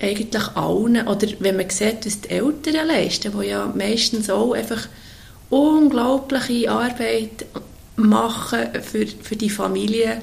eigentlich 0.00 0.56
allen, 0.56 1.06
oder 1.06 1.28
wenn 1.38 1.56
man 1.56 1.70
sieht, 1.70 2.06
was 2.06 2.22
die 2.22 2.30
Eltern 2.30 2.86
leisten, 2.86 3.32
die 3.38 3.46
ja 3.46 3.72
meistens 3.76 4.30
auch 4.30 4.52
einfach 4.52 4.88
unglaubliche 5.52 6.70
Arbeit 6.70 7.44
machen 7.96 8.68
für, 8.82 9.06
für 9.06 9.36
die 9.36 9.50
Familie 9.50 10.22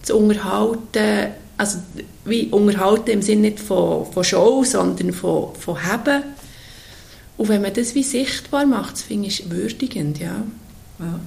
zu 0.00 0.16
unterhalten, 0.16 1.34
also 1.58 1.78
wie 2.24 2.46
unterhalten 2.46 3.10
im 3.10 3.22
Sinne 3.22 3.42
nicht 3.42 3.60
von, 3.60 4.10
von 4.10 4.24
Show, 4.24 4.64
sondern 4.64 5.12
von, 5.12 5.54
von 5.54 5.82
Haben. 5.84 6.22
Und 7.36 7.48
wenn 7.50 7.60
man 7.60 7.74
das 7.74 7.94
wie 7.94 8.02
sichtbar 8.02 8.64
macht, 8.64 8.96
finde 8.98 9.28
ich 9.28 9.50
würdigend, 9.50 10.18
ja. 10.18 10.42
ja. 10.98 11.20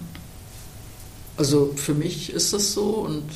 Also 1.37 1.73
für 1.75 1.93
mich 1.93 2.33
ist 2.33 2.53
das 2.53 2.73
so 2.73 2.89
und 3.05 3.29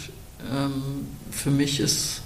ähm, 0.51 1.05
für 1.29 1.51
mich 1.51 1.79
ist 1.79 2.21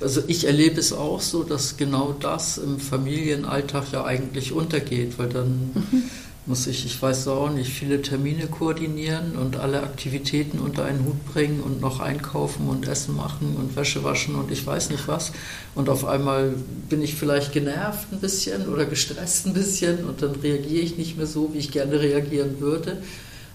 also 0.00 0.22
ich 0.26 0.46
erlebe 0.46 0.78
es 0.78 0.92
auch 0.92 1.20
so, 1.20 1.42
dass 1.42 1.76
genau 1.76 2.14
das 2.18 2.58
im 2.58 2.78
Familienalltag 2.78 3.92
ja 3.92 4.04
eigentlich 4.04 4.52
untergeht, 4.52 5.18
weil 5.18 5.28
dann 5.28 5.70
mhm. 5.74 6.02
muss 6.44 6.66
ich, 6.66 6.84
ich 6.84 7.00
weiß 7.00 7.28
auch 7.28 7.50
nicht, 7.50 7.72
viele 7.72 8.02
Termine 8.02 8.46
koordinieren 8.46 9.36
und 9.36 9.56
alle 9.56 9.82
Aktivitäten 9.82 10.58
unter 10.58 10.84
einen 10.84 11.04
Hut 11.04 11.24
bringen 11.32 11.60
und 11.60 11.80
noch 11.80 12.00
einkaufen 12.00 12.68
und 12.68 12.86
Essen 12.86 13.16
machen 13.16 13.56
und 13.56 13.74
Wäsche 13.74 14.04
waschen 14.04 14.34
und 14.34 14.50
ich 14.50 14.66
weiß 14.66 14.90
nicht 14.90 15.08
was. 15.08 15.32
Und 15.74 15.88
auf 15.88 16.04
einmal 16.04 16.54
bin 16.88 17.02
ich 17.02 17.14
vielleicht 17.14 17.52
genervt 17.52 18.12
ein 18.12 18.20
bisschen 18.20 18.68
oder 18.68 18.84
gestresst 18.84 19.46
ein 19.46 19.54
bisschen 19.54 20.04
und 20.04 20.22
dann 20.22 20.32
reagiere 20.32 20.82
ich 20.82 20.98
nicht 20.98 21.16
mehr 21.16 21.26
so, 21.26 21.54
wie 21.54 21.58
ich 21.58 21.72
gerne 21.72 22.00
reagieren 22.00 22.60
würde. 22.60 22.98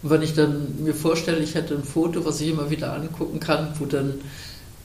Und 0.03 0.09
wenn 0.09 0.23
ich 0.23 0.33
dann 0.33 0.83
mir 0.83 0.95
vorstelle, 0.95 1.39
ich 1.39 1.53
hätte 1.53 1.75
ein 1.75 1.83
Foto, 1.83 2.25
was 2.25 2.41
ich 2.41 2.49
immer 2.49 2.71
wieder 2.71 2.93
angucken 2.93 3.39
kann, 3.39 3.75
wo 3.77 3.85
dann 3.85 4.15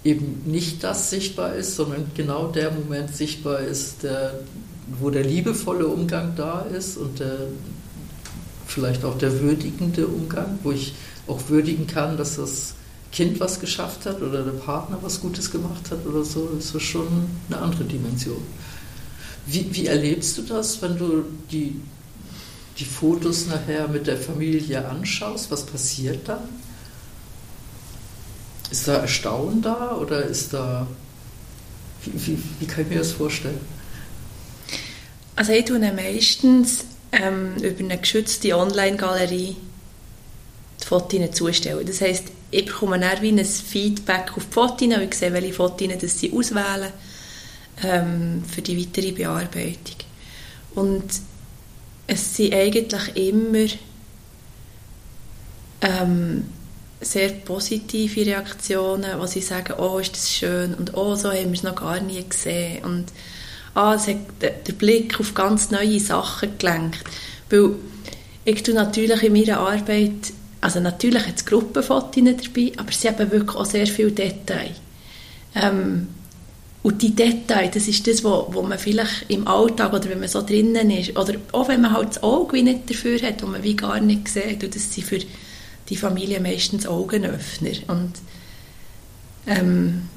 eben 0.06 0.42
nicht 0.46 0.84
das 0.84 1.10
sichtbar 1.10 1.54
ist, 1.54 1.74
sondern 1.74 2.10
genau 2.14 2.46
der 2.46 2.70
Moment 2.70 3.14
sichtbar 3.14 3.60
ist, 3.60 4.04
der, 4.04 4.40
wo 5.00 5.10
der 5.10 5.24
liebevolle 5.24 5.86
Umgang 5.86 6.34
da 6.36 6.60
ist 6.60 6.96
und 6.96 7.18
der, 7.18 7.48
vielleicht 8.66 9.04
auch 9.04 9.18
der 9.18 9.40
würdigende 9.40 10.06
Umgang, 10.06 10.58
wo 10.62 10.70
ich 10.70 10.94
auch 11.26 11.48
würdigen 11.48 11.88
kann, 11.88 12.16
dass 12.16 12.36
das 12.36 12.74
Kind 13.10 13.40
was 13.40 13.58
geschafft 13.58 14.06
hat 14.06 14.22
oder 14.22 14.44
der 14.44 14.52
Partner 14.52 14.98
was 15.02 15.20
Gutes 15.20 15.50
gemacht 15.50 15.90
hat 15.90 16.06
oder 16.06 16.24
so, 16.24 16.48
das 16.54 16.74
ist 16.74 16.82
schon 16.82 17.06
eine 17.48 17.58
andere 17.58 17.84
Dimension. 17.84 18.42
Wie, 19.46 19.66
wie 19.74 19.86
erlebst 19.86 20.38
du 20.38 20.42
das, 20.42 20.80
wenn 20.82 20.98
du 20.98 21.24
die, 21.50 21.80
die 22.78 22.84
Fotos 22.84 23.46
nachher 23.46 23.88
mit 23.88 24.06
der 24.06 24.16
Familie 24.16 24.86
anschaust? 24.86 25.50
Was 25.50 25.64
passiert 25.66 26.28
dann? 26.28 26.65
Ist 28.70 28.88
da 28.88 28.96
Erstaunen 28.96 29.62
da 29.62 29.96
oder 29.96 30.24
ist 30.24 30.52
da. 30.52 30.86
Wie, 32.04 32.12
wie, 32.26 32.42
wie 32.60 32.66
kann 32.66 32.82
ich 32.82 32.90
mir 32.90 32.98
das 32.98 33.12
vorstellen? 33.12 33.60
Also, 35.36 35.52
ich 35.52 35.64
tue 35.64 35.78
meistens 35.78 36.84
ähm, 37.12 37.56
über 37.56 37.80
eine 37.80 37.98
geschützte 37.98 38.56
Online-Galerie 38.56 39.56
die 40.80 40.86
Fotos 40.86 41.30
zustellen. 41.32 41.86
Das 41.86 42.00
heisst, 42.00 42.24
ich 42.50 42.66
bekomme 42.66 42.98
dann 42.98 43.20
wie 43.22 43.32
ein 43.32 43.44
Feedback 43.44 44.32
auf 44.36 44.46
die 44.46 44.52
Fotos 44.52 44.82
und 44.82 45.02
ich 45.02 45.14
sehe, 45.14 45.32
welche 45.32 45.52
Fotos 45.52 46.20
sie 46.20 46.32
auswählen 46.32 46.92
ähm, 47.82 48.44
für 48.44 48.62
die 48.62 48.78
weitere 48.80 49.12
Bearbeitung. 49.12 49.96
Und 50.74 51.04
es 52.06 52.36
sind 52.36 52.54
eigentlich 52.54 53.16
immer 53.16 53.68
ähm, 55.80 56.44
sehr 57.00 57.28
positive 57.30 58.26
Reaktionen, 58.26 59.20
wo 59.20 59.26
sie 59.26 59.42
sagen, 59.42 59.74
oh, 59.78 59.98
ist 59.98 60.12
das 60.12 60.32
schön 60.32 60.74
und 60.74 60.94
oh, 60.94 61.14
so 61.14 61.30
haben 61.30 61.46
wir 61.46 61.52
es 61.52 61.62
noch 61.62 61.76
gar 61.76 62.00
nie 62.00 62.24
gesehen 62.26 62.84
und 62.84 63.06
ah, 63.74 63.94
es 63.94 64.08
hat 64.08 64.16
der 64.40 64.72
Blick 64.72 65.20
auf 65.20 65.34
ganz 65.34 65.70
neue 65.70 66.00
Sachen 66.00 66.56
gelenkt. 66.58 67.04
Weil 67.50 67.74
ich 68.44 68.62
tue 68.62 68.74
natürlich 68.74 69.22
in 69.22 69.32
meiner 69.32 69.58
Arbeit, 69.58 70.32
also 70.60 70.80
natürlich 70.80 71.26
hat 71.26 71.36
es 71.36 71.44
Gruppenfotos 71.44 72.24
dabei, 72.24 72.72
aber 72.76 72.92
sie 72.92 73.08
haben 73.08 73.30
wirklich 73.30 73.56
auch 73.56 73.66
sehr 73.66 73.86
viel 73.86 74.10
Detail. 74.10 74.70
Ähm, 75.54 76.08
und 76.82 77.02
die 77.02 77.14
Details, 77.14 77.74
das 77.74 77.88
ist 77.88 78.06
das, 78.06 78.22
wo, 78.22 78.46
wo 78.52 78.62
man 78.62 78.78
vielleicht 78.78 79.28
im 79.28 79.48
Alltag 79.48 79.92
oder 79.92 80.08
wenn 80.08 80.20
man 80.20 80.28
so 80.28 80.40
drinnen 80.42 80.90
ist, 80.90 81.16
oder 81.16 81.34
auch 81.52 81.68
wenn 81.68 81.80
man 81.80 81.92
halt 81.92 82.10
das 82.10 82.22
Auge 82.22 82.62
nicht 82.62 82.88
dafür 82.88 83.20
hat, 83.22 83.42
wo 83.42 83.48
man 83.48 83.62
wie 83.64 83.74
gar 83.74 84.00
nicht 84.00 84.28
sieht, 84.28 84.62
und 84.62 84.74
das 84.74 84.94
sind 84.94 85.04
für 85.04 85.18
die 85.88 85.96
Familie 85.96 86.40
meistens 86.40 86.86
Augenöffner. 86.86 87.70
Und 87.88 88.12
ähm, 89.46 90.08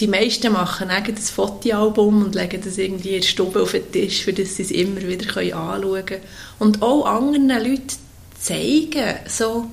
die 0.00 0.06
meisten 0.06 0.52
machen 0.52 0.90
ein 0.90 1.16
Fotoalbum 1.16 2.24
und 2.24 2.34
legen 2.34 2.60
das 2.62 2.78
irgendwie 2.78 3.14
in 3.14 3.20
der 3.20 3.28
Stube 3.28 3.62
auf 3.62 3.72
den 3.72 3.90
Tisch, 3.90 4.22
für 4.22 4.32
das 4.32 4.56
sie 4.56 4.62
es 4.62 4.70
immer 4.70 5.02
wieder 5.02 5.28
anschauen 5.36 6.06
können. 6.06 6.22
Und 6.58 6.82
auch 6.82 7.06
anderen 7.06 7.48
Leuten 7.48 7.96
zeigen, 8.40 9.16
so, 9.26 9.66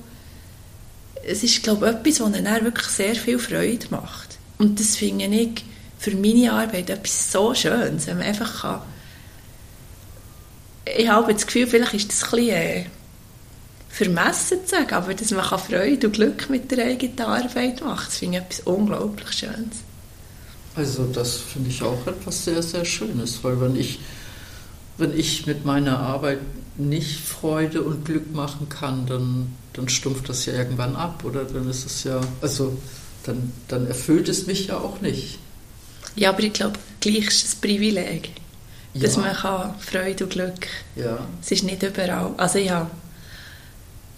es 1.24 1.42
ist, 1.42 1.62
glaube 1.62 1.86
ich, 1.86 1.94
etwas, 1.94 2.20
was 2.20 2.38
ihnen 2.38 2.64
wirklich 2.64 2.86
sehr 2.86 3.14
viel 3.14 3.38
Freude 3.38 3.86
macht. 3.90 4.38
Und 4.58 4.80
das 4.80 4.96
finde 4.96 5.26
ich 5.26 5.64
für 5.98 6.14
meine 6.16 6.52
Arbeit 6.52 6.90
etwas 6.90 7.32
so 7.32 7.54
Schönes, 7.54 8.06
wenn 8.06 8.18
man 8.18 8.26
einfach 8.26 8.62
kann 8.62 8.82
ich 10.86 11.08
habe 11.08 11.32
das 11.32 11.46
Gefühl, 11.46 11.66
vielleicht 11.66 11.94
ist 11.94 12.12
das 12.12 12.24
ein 12.24 12.30
bisschen 12.30 12.56
äh, 12.56 12.84
vermessen 13.96 14.58
zu 14.66 14.76
sagen, 14.76 14.92
aber 14.92 15.14
dass 15.14 15.30
man 15.30 15.42
Freude 15.44 16.08
und 16.08 16.12
Glück 16.12 16.50
mit 16.50 16.70
der 16.70 16.84
eigenen 16.84 17.18
Arbeit 17.20 17.82
macht, 17.82 18.08
das 18.08 18.16
finde 18.18 18.38
ich 18.38 18.44
etwas 18.44 18.60
unglaublich 18.66 19.32
Schönes. 19.32 19.78
Also 20.74 21.06
das 21.06 21.38
finde 21.38 21.70
ich 21.70 21.82
auch 21.82 22.06
etwas 22.06 22.44
sehr, 22.44 22.62
sehr 22.62 22.84
Schönes, 22.84 23.42
weil 23.42 23.58
wenn 23.58 23.74
ich, 23.74 23.98
wenn 24.98 25.18
ich 25.18 25.46
mit 25.46 25.64
meiner 25.64 25.98
Arbeit 25.98 26.40
nicht 26.76 27.20
Freude 27.20 27.80
und 27.80 28.04
Glück 28.04 28.34
machen 28.34 28.68
kann, 28.68 29.06
dann, 29.06 29.52
dann 29.72 29.88
stumpft 29.88 30.28
das 30.28 30.44
ja 30.44 30.52
irgendwann 30.52 30.94
ab 30.94 31.24
oder 31.24 31.44
dann 31.44 31.70
ist 31.70 31.86
es 31.86 32.04
ja, 32.04 32.20
also 32.42 32.76
dann, 33.24 33.50
dann 33.68 33.86
erfüllt 33.86 34.28
es 34.28 34.46
mich 34.46 34.66
ja 34.66 34.76
auch 34.76 35.00
nicht. 35.00 35.38
Ja, 36.16 36.28
aber 36.30 36.40
ich 36.40 36.52
glaube, 36.52 36.78
gleich 37.00 37.28
ist 37.28 37.46
es 37.46 37.54
ein 37.54 37.60
Privileg, 37.62 38.28
Ja. 38.92 39.02
dass 39.04 39.16
man 39.16 39.34
kann 39.34 39.74
Freude 39.80 40.24
und 40.24 40.30
Glück 40.34 40.66
Ja. 40.96 41.26
Es 41.40 41.50
ist 41.50 41.64
nicht 41.64 41.82
überall. 41.82 42.34
Also 42.36 42.58
habe, 42.58 42.90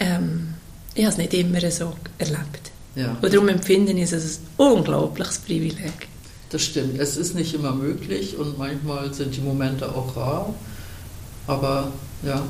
ähm, 0.01 0.55
ich 0.95 1.05
habe 1.05 1.13
es 1.13 1.19
nicht 1.19 1.35
immer 1.35 1.71
so 1.71 1.95
erlebt. 2.19 2.71
Ja. 2.95 3.17
Und 3.21 3.33
darum 3.33 3.49
empfinde 3.49 3.93
ich 3.93 4.03
es 4.03 4.13
als 4.13 4.39
ein 4.39 4.47
unglaubliches 4.57 5.39
Privileg. 5.39 6.09
Das 6.51 6.63
stimmt. 6.63 6.99
Es 6.99 7.17
ist 7.17 7.35
nicht 7.35 7.55
immer 7.55 7.73
möglich 7.73 8.37
und 8.37 8.59
manchmal 8.59 9.13
sind 9.13 9.37
die 9.37 9.41
Momente 9.41 9.95
auch 9.95 10.17
rar. 10.17 10.55
Aber 11.47 11.93
ja, 12.23 12.43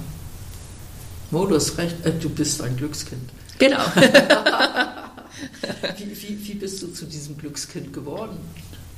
Mo, 1.31 1.45
du 1.47 1.57
hast 1.57 1.77
recht, 1.77 1.97
äh, 2.05 2.13
du 2.13 2.31
bist 2.31 2.63
ein 2.63 2.77
Glückskind. 2.77 3.31
Genau. 3.59 3.83
Wie, 5.97 6.05
wie, 6.05 6.49
wie 6.49 6.55
bist 6.55 6.83
du 6.83 6.89
zu 6.89 7.05
diesem 7.05 7.37
Glückskind 7.39 7.93
geworden? 7.93 8.39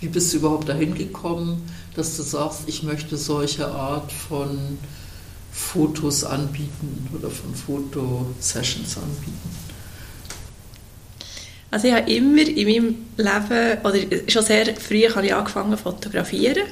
Wie 0.01 0.09
bist 0.09 0.33
du 0.33 0.39
überhaupt 0.39 0.69
dahin 0.69 0.95
gekommen, 0.95 1.69
dass 1.95 2.17
du 2.17 2.23
sagst, 2.23 2.63
ich 2.67 2.83
möchte 2.83 3.19
solche 3.19 3.67
Art 3.67 4.11
von 4.11 4.79
Fotos 5.53 6.25
anbieten 6.25 7.09
oder 7.17 7.31
von 7.31 7.55
Fotosessions 7.55 8.97
anbieten? 8.97 9.51
Also 11.71 11.87
ich 11.87 11.95
habe 11.95 12.11
immer 12.11 12.43
in 12.43 12.67
meinem 12.67 12.95
Leben, 13.17 13.79
oder 13.85 14.31
schon 14.31 14.45
sehr 14.45 14.75
früh 14.75 15.09
habe 15.09 15.27
ich 15.27 15.35
angefangen 15.35 15.77
zu 15.77 15.83
fotografieren 15.83 16.67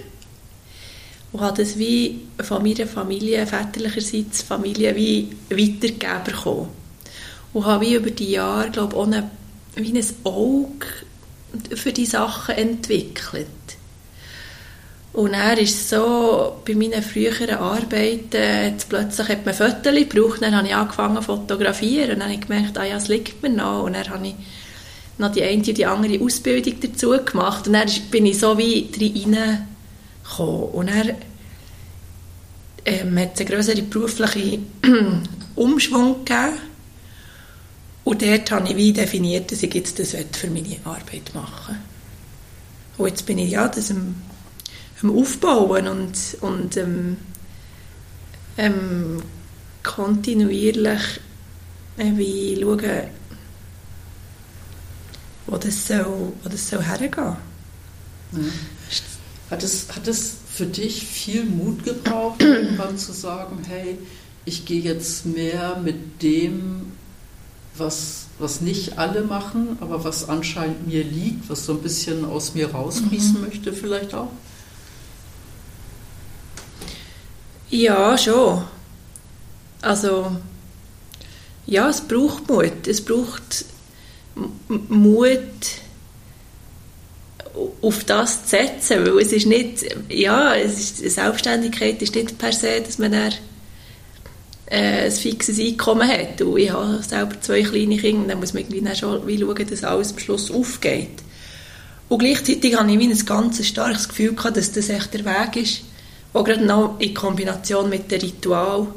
und 1.33 1.41
habe 1.41 1.63
das 1.63 1.79
wie 1.79 2.23
von 2.43 2.63
meiner 2.63 2.87
Familie, 2.87 3.47
väterlicherseits 3.47 4.43
Familie, 4.43 4.97
wie 4.97 5.31
weitergegeben 5.51 6.25
bekommen. 6.25 6.69
Und 7.53 7.65
habe 7.65 7.85
wie 7.85 7.95
über 7.95 8.11
die 8.11 8.33
Jahre, 8.33 8.71
glaube 8.71 8.97
ich, 8.97 9.03
eine, 9.03 9.31
wie 9.77 9.99
ein 9.99 10.07
Auge 10.25 10.87
für 11.77 11.93
die 11.93 12.07
Sachen 12.07 12.55
entwickelt. 12.57 13.47
Und 15.13 15.33
er 15.33 15.59
ist 15.59 15.89
so, 15.89 16.61
bei 16.67 16.75
meinen 16.75 17.03
früheren 17.03 17.57
Arbeiten, 17.57 18.31
jetzt 18.33 18.89
plötzlich 18.89 19.29
hat 19.29 19.47
man 19.47 19.55
Fotos 19.55 19.95
gebraucht, 19.95 20.43
dann 20.43 20.55
habe 20.55 20.69
ich 20.69 20.75
angefangen 20.75 21.17
zu 21.17 21.23
fotografieren 21.23 22.13
und 22.13 22.19
dann 22.21 22.29
habe 22.29 22.35
ich 22.35 22.47
gemerkt, 22.47 22.79
ah 22.79 22.85
ja, 22.85 22.97
es 22.97 23.09
liegt 23.09 23.43
mir 23.43 23.49
noch. 23.49 23.85
Und 23.85 23.95
dann 23.95 24.09
habe 24.09 24.27
ich 24.29 24.35
noch 25.17 25.33
die 25.33 25.43
eine 25.43 25.57
und 25.57 25.79
die 25.79 25.87
andere 25.87 26.23
Ausbildung 26.23 26.75
dazu 26.81 27.15
gemacht 27.25 27.67
und 27.67 27.73
dann 27.73 27.89
bin 28.11 28.27
ich 28.27 28.39
so 28.39 28.57
wie 28.59 28.89
reingekommen. 28.95 29.67
Und 30.73 30.91
dann 30.91 31.13
ähm, 32.85 33.19
hat 33.19 33.35
es 33.35 33.41
einen 33.41 33.49
grösseren 33.49 33.91
beruflichen 33.91 34.67
Umschwung 35.57 36.25
gegeben. 36.25 36.59
Und 38.05 38.23
dort 38.23 38.51
habe 38.51 38.69
ich 38.69 38.77
wie 38.77 38.93
definiert, 38.93 39.51
dass 39.51 39.63
ich 39.63 39.75
jetzt 39.75 39.99
das 39.99 40.11
für 40.33 40.47
meine 40.49 40.77
Arbeit 40.85 41.35
machen 41.35 41.75
will. 41.75 43.05
Und 43.05 43.09
jetzt 43.09 43.27
bin 43.27 43.39
ich 43.39 43.51
ja 43.51 43.69
das 43.69 43.91
am 43.91 44.15
Aufbauen 45.03 45.87
und, 45.89 46.17
und 46.41 46.77
ähm, 46.77 47.17
ähm, 48.57 49.23
kontinuierlich 49.85 51.21
äh, 51.97 52.13
wie 52.17 52.59
schauen, 52.61 53.09
wo 55.47 55.57
das 55.57 55.87
soll, 55.87 56.33
wo 56.43 56.49
das 56.49 56.69
soll 56.69 56.83
hergehen. 56.83 57.37
Ja. 58.33 58.39
Hat 59.51 59.63
es, 59.63 59.87
hat 59.95 60.07
es 60.09 60.33
für 60.53 60.67
dich 60.67 61.07
viel 61.07 61.45
Mut 61.45 61.85
gebraucht, 61.85 62.43
irgendwann 62.43 62.99
zu 62.99 63.13
sagen, 63.13 63.63
hey, 63.67 63.97
ich 64.45 64.67
gehe 64.67 64.83
jetzt 64.83 65.25
mehr 65.25 65.81
mit 65.83 66.23
dem, 66.23 66.93
was, 67.77 68.27
was 68.39 68.61
nicht 68.61 68.99
alle 68.99 69.23
machen, 69.23 69.79
aber 69.81 70.05
was 70.05 70.29
anscheinend 70.29 70.87
mir 70.87 71.05
liegt, 71.05 71.49
was 71.49 71.65
so 71.65 71.75
ein 71.75 71.83
bisschen 71.83 72.25
aus 72.25 72.55
mir 72.55 72.71
rausfließen 72.73 73.35
Mhm. 73.35 73.41
möchte 73.41 73.73
vielleicht 73.73 74.15
auch? 74.15 74.31
Ja, 77.71 78.17
schon. 78.17 78.65
Also, 79.83 80.37
ja, 81.67 81.89
es 81.89 82.01
braucht 82.01 82.49
Mut. 82.49 82.87
Es 82.87 83.05
braucht 83.05 83.65
Mut, 84.89 85.39
auf 87.83 88.05
das 88.05 88.45
zu 88.45 88.51
setzen, 88.51 89.07
weil 89.07 89.19
es 89.19 89.33
ist 89.33 89.47
nicht, 89.47 89.85
ja, 90.09 90.55
es 90.55 90.79
ist, 90.79 91.15
Selbstständigkeit 91.15 92.01
ist 92.03 92.15
nicht 92.15 92.39
per 92.39 92.53
se, 92.53 92.81
dass 92.81 92.99
man 92.99 93.13
dann 93.13 93.33
äh, 94.67 95.07
ein 95.07 95.13
fixes 95.13 95.59
Einkommen 95.59 96.09
hat. 96.09 96.41
Und 96.41 96.59
ich 96.59 96.71
habe 96.71 97.03
selber 97.03 97.41
zwei 97.41 97.63
kleine 97.63 97.97
Kinder, 97.97 98.29
dann 98.29 98.41
muss 98.41 98.53
man 98.53 98.63
irgendwie 98.63 98.83
dann 98.83 98.97
schon 98.97 99.27
wie 99.27 99.39
schauen, 99.39 99.67
dass 99.69 99.85
alles 99.85 100.13
am 100.13 100.19
Schluss 100.19 100.51
aufgeht. 100.51 101.23
Und 102.09 102.21
gleichzeitig 102.21 102.77
habe 102.79 102.91
ich 102.91 102.99
ein 102.99 103.27
ganz 103.27 103.67
starkes 103.67 104.09
Gefühl 104.09 104.35
gehabt, 104.35 104.57
dass 104.57 104.73
das 104.73 104.89
echt 104.89 105.13
der 105.13 105.25
Weg 105.25 105.57
ist, 105.57 105.83
auch 106.33 106.45
gerade 106.45 106.65
noch 106.65 107.01
in 107.01 107.15
Kombination 107.15 107.89
mit 107.89 108.11
dem 108.11 108.21
Ritual, 108.21 108.89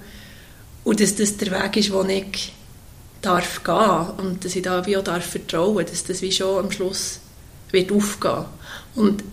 und 0.83 0.99
dass 0.99 1.15
das 1.15 1.37
der 1.37 1.51
Weg 1.51 1.77
ist, 1.77 1.91
den 1.91 2.09
ich 2.09 2.53
darf 3.21 3.63
gehen 3.63 4.09
und 4.17 4.43
dass 4.43 4.55
ich 4.55 4.63
da 4.63 4.85
wie 4.85 4.97
auch 4.97 5.03
darf 5.03 5.25
vertrauen, 5.25 5.85
dass 5.85 6.03
das 6.03 6.21
wie 6.21 6.31
schon 6.31 6.65
am 6.65 6.71
Schluss 6.71 7.19
wird 7.71 7.91
aufgehen. 7.91 8.45
Und 8.95 9.23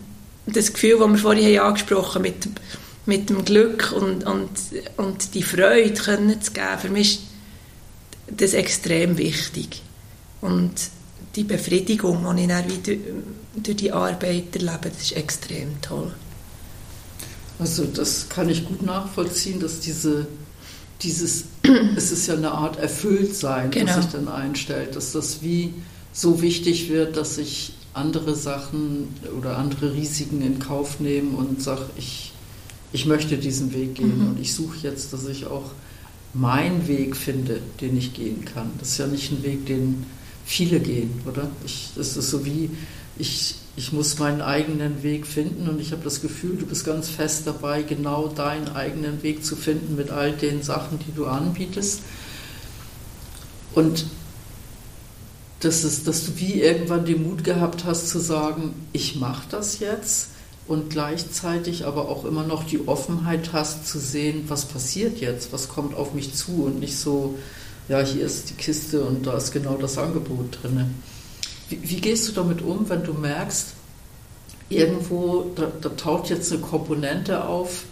das 0.46 0.72
Gefühl, 0.72 0.98
das 0.98 1.08
wir 1.08 1.18
vorhin 1.18 1.58
haben 1.58 1.68
angesprochen 1.68 2.22
mit, 2.22 2.48
mit 3.06 3.30
dem 3.30 3.44
Glück 3.44 3.92
und, 3.92 4.24
und, 4.26 4.50
und 4.96 5.34
die 5.34 5.42
Freude 5.42 5.94
können 5.94 6.40
zu 6.40 6.52
geben, 6.52 6.78
für 6.80 6.90
mich 6.90 7.20
ist 8.26 8.40
das 8.40 8.52
extrem 8.52 9.16
wichtig. 9.16 9.82
Und 10.40 10.74
die 11.34 11.44
Befriedigung, 11.44 12.26
die 12.36 12.42
ich 12.42 12.48
dann 12.48 12.64
durch 13.56 13.76
die 13.76 13.92
Arbeit 13.92 14.54
erlebe, 14.54 14.90
das 14.90 15.02
ist 15.02 15.16
extrem 15.16 15.80
toll. 15.80 16.12
Also 17.58 17.84
das 17.84 18.28
kann 18.28 18.48
ich 18.48 18.66
gut 18.66 18.82
nachvollziehen, 18.82 19.58
dass 19.60 19.80
diese, 19.80 20.26
dieses, 21.02 21.44
es 21.96 22.12
ist 22.12 22.26
ja 22.26 22.34
eine 22.34 22.52
Art 22.52 22.78
Erfülltsein, 22.78 23.70
Genau. 23.70 23.86
das 23.86 24.04
sich 24.04 24.12
dann 24.12 24.28
einstellt, 24.28 24.94
dass 24.96 25.12
das 25.12 25.42
wie 25.42 25.74
so 26.12 26.40
wichtig 26.42 26.88
wird, 26.88 27.16
dass 27.16 27.38
ich 27.38 27.72
andere 27.94 28.34
Sachen 28.36 29.08
oder 29.36 29.58
andere 29.58 29.92
Risiken 29.94 30.40
in 30.42 30.58
Kauf 30.60 31.00
nehme 31.00 31.36
und 31.36 31.60
sage, 31.62 31.82
ich, 31.96 32.32
ich 32.92 33.06
möchte 33.06 33.36
diesen 33.38 33.72
Weg 33.74 33.96
gehen 33.96 34.18
Mhm. 34.22 34.28
und 34.30 34.40
ich 34.40 34.54
suche 34.54 34.78
jetzt, 34.82 35.12
dass 35.12 35.26
ich 35.26 35.46
auch 35.46 35.70
meinen 36.34 36.86
Weg 36.86 37.16
finde, 37.16 37.60
den 37.80 37.96
ich 37.96 38.14
gehen 38.14 38.44
kann. 38.44 38.70
Das 38.78 38.90
ist 38.90 38.98
ja 38.98 39.06
nicht 39.06 39.32
ein 39.32 39.42
Weg, 39.42 39.66
den 39.66 40.04
viele 40.44 40.78
gehen, 40.78 41.10
oder? 41.26 41.50
Ich, 41.64 41.90
das 41.96 42.16
ist 42.16 42.30
so 42.30 42.44
wie, 42.46 42.70
ich, 43.18 43.56
ich 43.76 43.92
muss 43.92 44.18
meinen 44.18 44.40
eigenen 44.40 45.02
Weg 45.02 45.26
finden 45.26 45.68
und 45.68 45.80
ich 45.80 45.92
habe 45.92 46.02
das 46.02 46.20
Gefühl, 46.22 46.56
du 46.56 46.66
bist 46.66 46.84
ganz 46.84 47.08
fest 47.08 47.46
dabei, 47.46 47.82
genau 47.82 48.28
deinen 48.28 48.68
eigenen 48.68 49.22
Weg 49.22 49.44
zu 49.44 49.56
finden 49.56 49.96
mit 49.96 50.10
all 50.10 50.32
den 50.32 50.62
Sachen, 50.62 50.98
die 51.00 51.14
du 51.14 51.26
anbietest. 51.26 52.00
Und 53.74 54.06
das 55.60 55.84
ist, 55.84 56.06
dass 56.06 56.24
du 56.24 56.32
wie 56.36 56.62
irgendwann 56.62 57.04
den 57.04 57.24
Mut 57.24 57.42
gehabt 57.42 57.84
hast 57.84 58.08
zu 58.08 58.20
sagen, 58.20 58.74
ich 58.92 59.16
mache 59.16 59.46
das 59.50 59.80
jetzt 59.80 60.28
und 60.68 60.90
gleichzeitig 60.90 61.86
aber 61.86 62.08
auch 62.08 62.24
immer 62.24 62.44
noch 62.44 62.62
die 62.62 62.86
Offenheit 62.86 63.52
hast 63.52 63.88
zu 63.88 63.98
sehen, 63.98 64.44
was 64.48 64.66
passiert 64.66 65.18
jetzt, 65.20 65.52
was 65.52 65.68
kommt 65.68 65.94
auf 65.96 66.14
mich 66.14 66.34
zu 66.34 66.64
und 66.64 66.78
nicht 66.78 66.96
so, 66.96 67.36
ja, 67.88 68.00
hier 68.00 68.24
ist 68.24 68.50
die 68.50 68.54
Kiste 68.54 69.02
und 69.02 69.26
da 69.26 69.36
ist 69.36 69.50
genau 69.50 69.76
das 69.76 69.98
Angebot 69.98 70.58
drin. 70.62 70.94
Wie, 71.68 71.80
wie 71.82 72.00
gehst 72.00 72.28
du 72.28 72.32
damit 72.32 72.62
um, 72.62 72.88
wenn 72.88 73.04
du 73.04 73.12
merkst, 73.12 73.74
irgendwo, 74.68 75.50
da, 75.54 75.70
da 75.80 75.88
taucht 75.90 76.30
jetzt 76.30 76.52
eine 76.52 76.60
Komponente 76.60 77.44
auf, 77.44 77.84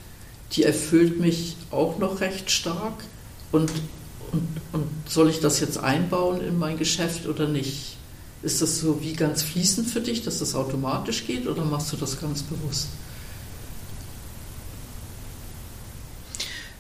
die 0.53 0.63
erfüllt 0.63 1.19
mich 1.19 1.57
auch 1.71 1.99
noch 1.99 2.21
recht 2.21 2.51
stark 2.51 2.95
und, 3.53 3.71
und, 4.33 4.49
und 4.73 4.89
soll 5.09 5.31
ich 5.31 5.41
das 5.41 5.61
jetzt 5.61 5.79
einbauen 5.79 6.41
in 6.41 6.59
mein 6.59 6.79
Geschäft 6.79 7.27
oder 7.27 7.49
nicht? 7.49 7.97
Ist 8.43 8.63
das 8.63 8.79
so 8.79 9.03
wie 9.03 9.15
ganz 9.15 9.43
fließend 9.43 9.89
für 9.89 10.01
dich, 10.01 10.23
dass 10.23 10.39
das 10.39 10.55
automatisch 10.55 11.27
geht 11.27 11.47
oder 11.47 11.65
machst 11.65 11.93
du 11.93 11.97
das 11.97 12.21
ganz 12.21 12.43
bewusst? 12.43 12.89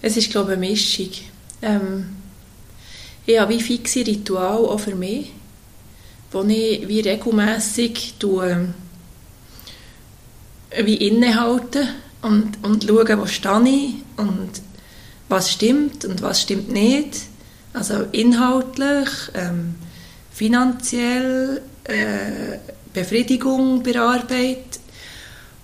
Es 0.02 0.16
ist, 0.16 0.30
glaube 0.30 0.52
ich, 0.52 0.58
eine 0.58 0.68
Mischung. 0.68 1.10
Ähm, 1.62 2.16
ich 3.24 3.40
habe 3.40 3.54
wie 3.54 3.60
fixe 3.60 4.06
Ritual 4.06 4.64
auch 4.66 4.78
für 4.78 4.94
mich, 4.94 5.32
wo 6.36 6.42
ich 6.42 6.86
wie 6.86 7.00
regelmässig 7.00 8.14
tue, 8.18 8.68
wie 10.84 10.94
innehalte 10.94 11.88
und, 12.20 12.58
und 12.62 12.84
schaue, 12.84 13.18
wo 13.18 13.26
stehe 13.26 13.62
ich 13.64 13.94
und 14.18 14.50
was 15.30 15.50
stimmt 15.50 16.04
und 16.04 16.20
was 16.20 16.42
stimmt 16.42 16.70
nicht. 16.70 17.22
Also 17.72 18.04
inhaltlich, 18.12 19.08
ähm, 19.34 19.76
finanziell, 20.30 21.62
äh, 21.84 22.58
Befriedigung 22.92 23.82
bei 23.82 23.92
der 23.92 24.02
Arbeit 24.02 24.78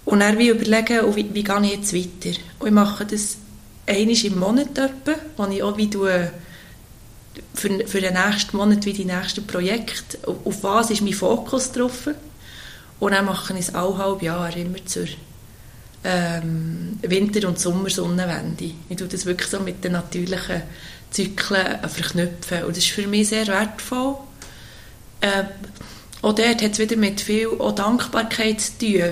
und 0.06 0.20
dann 0.20 0.38
wie 0.38 0.48
überlegen, 0.48 1.00
oh, 1.04 1.14
wie, 1.14 1.34
wie 1.34 1.44
gehe 1.44 1.60
ich 1.62 1.72
jetzt 1.72 1.94
weiter. 1.94 2.38
Und 2.58 2.68
ich 2.68 2.72
mache 2.72 3.04
das 3.04 3.36
einmal 3.86 4.24
im 4.24 4.38
Monat 4.38 4.78
etwa, 4.78 5.18
wo 5.36 5.46
ich 5.48 5.62
auch 5.62 5.76
wie 5.76 5.90
für, 7.54 7.86
für 7.86 8.00
den 8.00 8.14
nächsten 8.14 8.56
Monat 8.56 8.84
wie 8.84 8.92
die 8.92 9.04
nächsten 9.04 9.46
Projekte, 9.46 10.18
auf, 10.26 10.36
auf 10.44 10.62
was 10.62 10.90
ist 10.90 11.02
mein 11.02 11.12
Fokus 11.12 11.72
drauf 11.72 12.08
Und 13.00 13.12
dann 13.12 13.24
mache 13.24 13.54
ich 13.54 13.60
es 13.60 13.74
auch 13.74 13.98
halb 13.98 14.22
Jahr, 14.22 14.54
immer 14.56 14.84
zur 14.84 15.06
ähm, 16.04 16.98
Winter- 17.02 17.48
und 17.48 17.58
Sommersonnenwende. 17.58 18.72
Ich 18.88 18.96
tue 18.96 19.08
das 19.08 19.26
wirklich 19.26 19.48
so 19.48 19.60
mit 19.60 19.84
den 19.84 19.92
natürlichen 19.92 20.62
Zyklen 21.10 21.78
verknüpfen. 21.88 22.64
Und 22.64 22.76
das 22.76 22.84
ist 22.84 22.92
für 22.92 23.06
mich 23.06 23.28
sehr 23.28 23.46
wertvoll. 23.46 24.16
Äh, 25.20 25.44
auch 26.22 26.34
dort 26.34 26.62
hat 26.62 26.72
es 26.72 26.78
wieder 26.78 26.96
mit 26.96 27.20
viel 27.20 27.50
Dankbarkeit 27.74 28.60
zu 28.60 28.78
tun, 28.78 29.02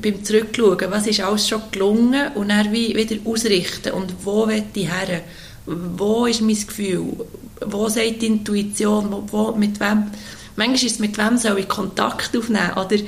beim 0.00 0.24
Zurückschauen. 0.24 0.90
Was 0.90 1.06
ist 1.08 1.20
alles 1.20 1.48
schon 1.48 1.62
gelungen 1.72 2.32
und 2.34 2.50
dann 2.50 2.72
wie 2.72 2.94
wieder 2.94 3.16
ausrichten. 3.28 3.92
Und 3.92 4.14
wo 4.24 4.46
will 4.46 4.64
ich 4.74 4.88
her? 4.88 5.22
Wo 5.66 6.26
ist 6.26 6.40
mein 6.40 6.54
Gefühl? 6.54 7.26
Wo 7.66 7.88
sagt 7.88 8.22
die 8.22 8.26
Intuition? 8.26 9.10
Wo, 9.10 9.24
wo, 9.30 9.52
mit 9.52 9.80
wem? 9.80 10.10
Manchmal 10.56 10.76
ist 10.76 10.84
es, 10.84 10.98
mit 10.98 11.16
wem 11.18 11.36
soll 11.38 11.58
ich 11.58 11.68
Kontakt 11.68 12.36
aufnehmen? 12.36 12.72
Oder 12.72 12.98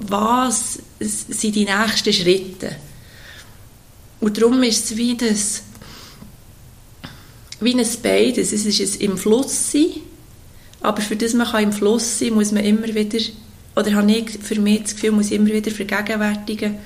was 0.00 0.78
sind 1.00 1.54
die 1.54 1.64
nächsten 1.64 2.12
Schritte? 2.12 2.76
Und 4.20 4.38
darum 4.38 4.62
ist 4.62 4.84
es 4.84 4.96
wie, 4.96 5.16
das, 5.16 5.62
wie 7.60 7.74
ein 7.74 7.86
beides. 8.02 8.52
Es 8.52 8.64
ist 8.64 9.00
im 9.00 9.18
Fluss 9.18 9.72
sein, 9.72 9.86
aber 10.80 11.02
für 11.02 11.16
das 11.16 11.34
man 11.34 11.48
kann 11.48 11.64
im 11.64 11.72
Fluss 11.72 12.18
sein 12.18 12.34
muss 12.34 12.52
man 12.52 12.64
immer 12.64 12.88
wieder, 12.94 13.18
oder 13.74 13.94
habe 13.94 14.12
ich 14.12 14.30
für 14.30 14.60
mich 14.60 14.82
das 14.82 14.94
Gefühl, 14.94 15.12
muss 15.12 15.26
ich 15.26 15.32
immer 15.32 15.50
wieder 15.50 15.70
vergegenwärtigen, 15.70 16.76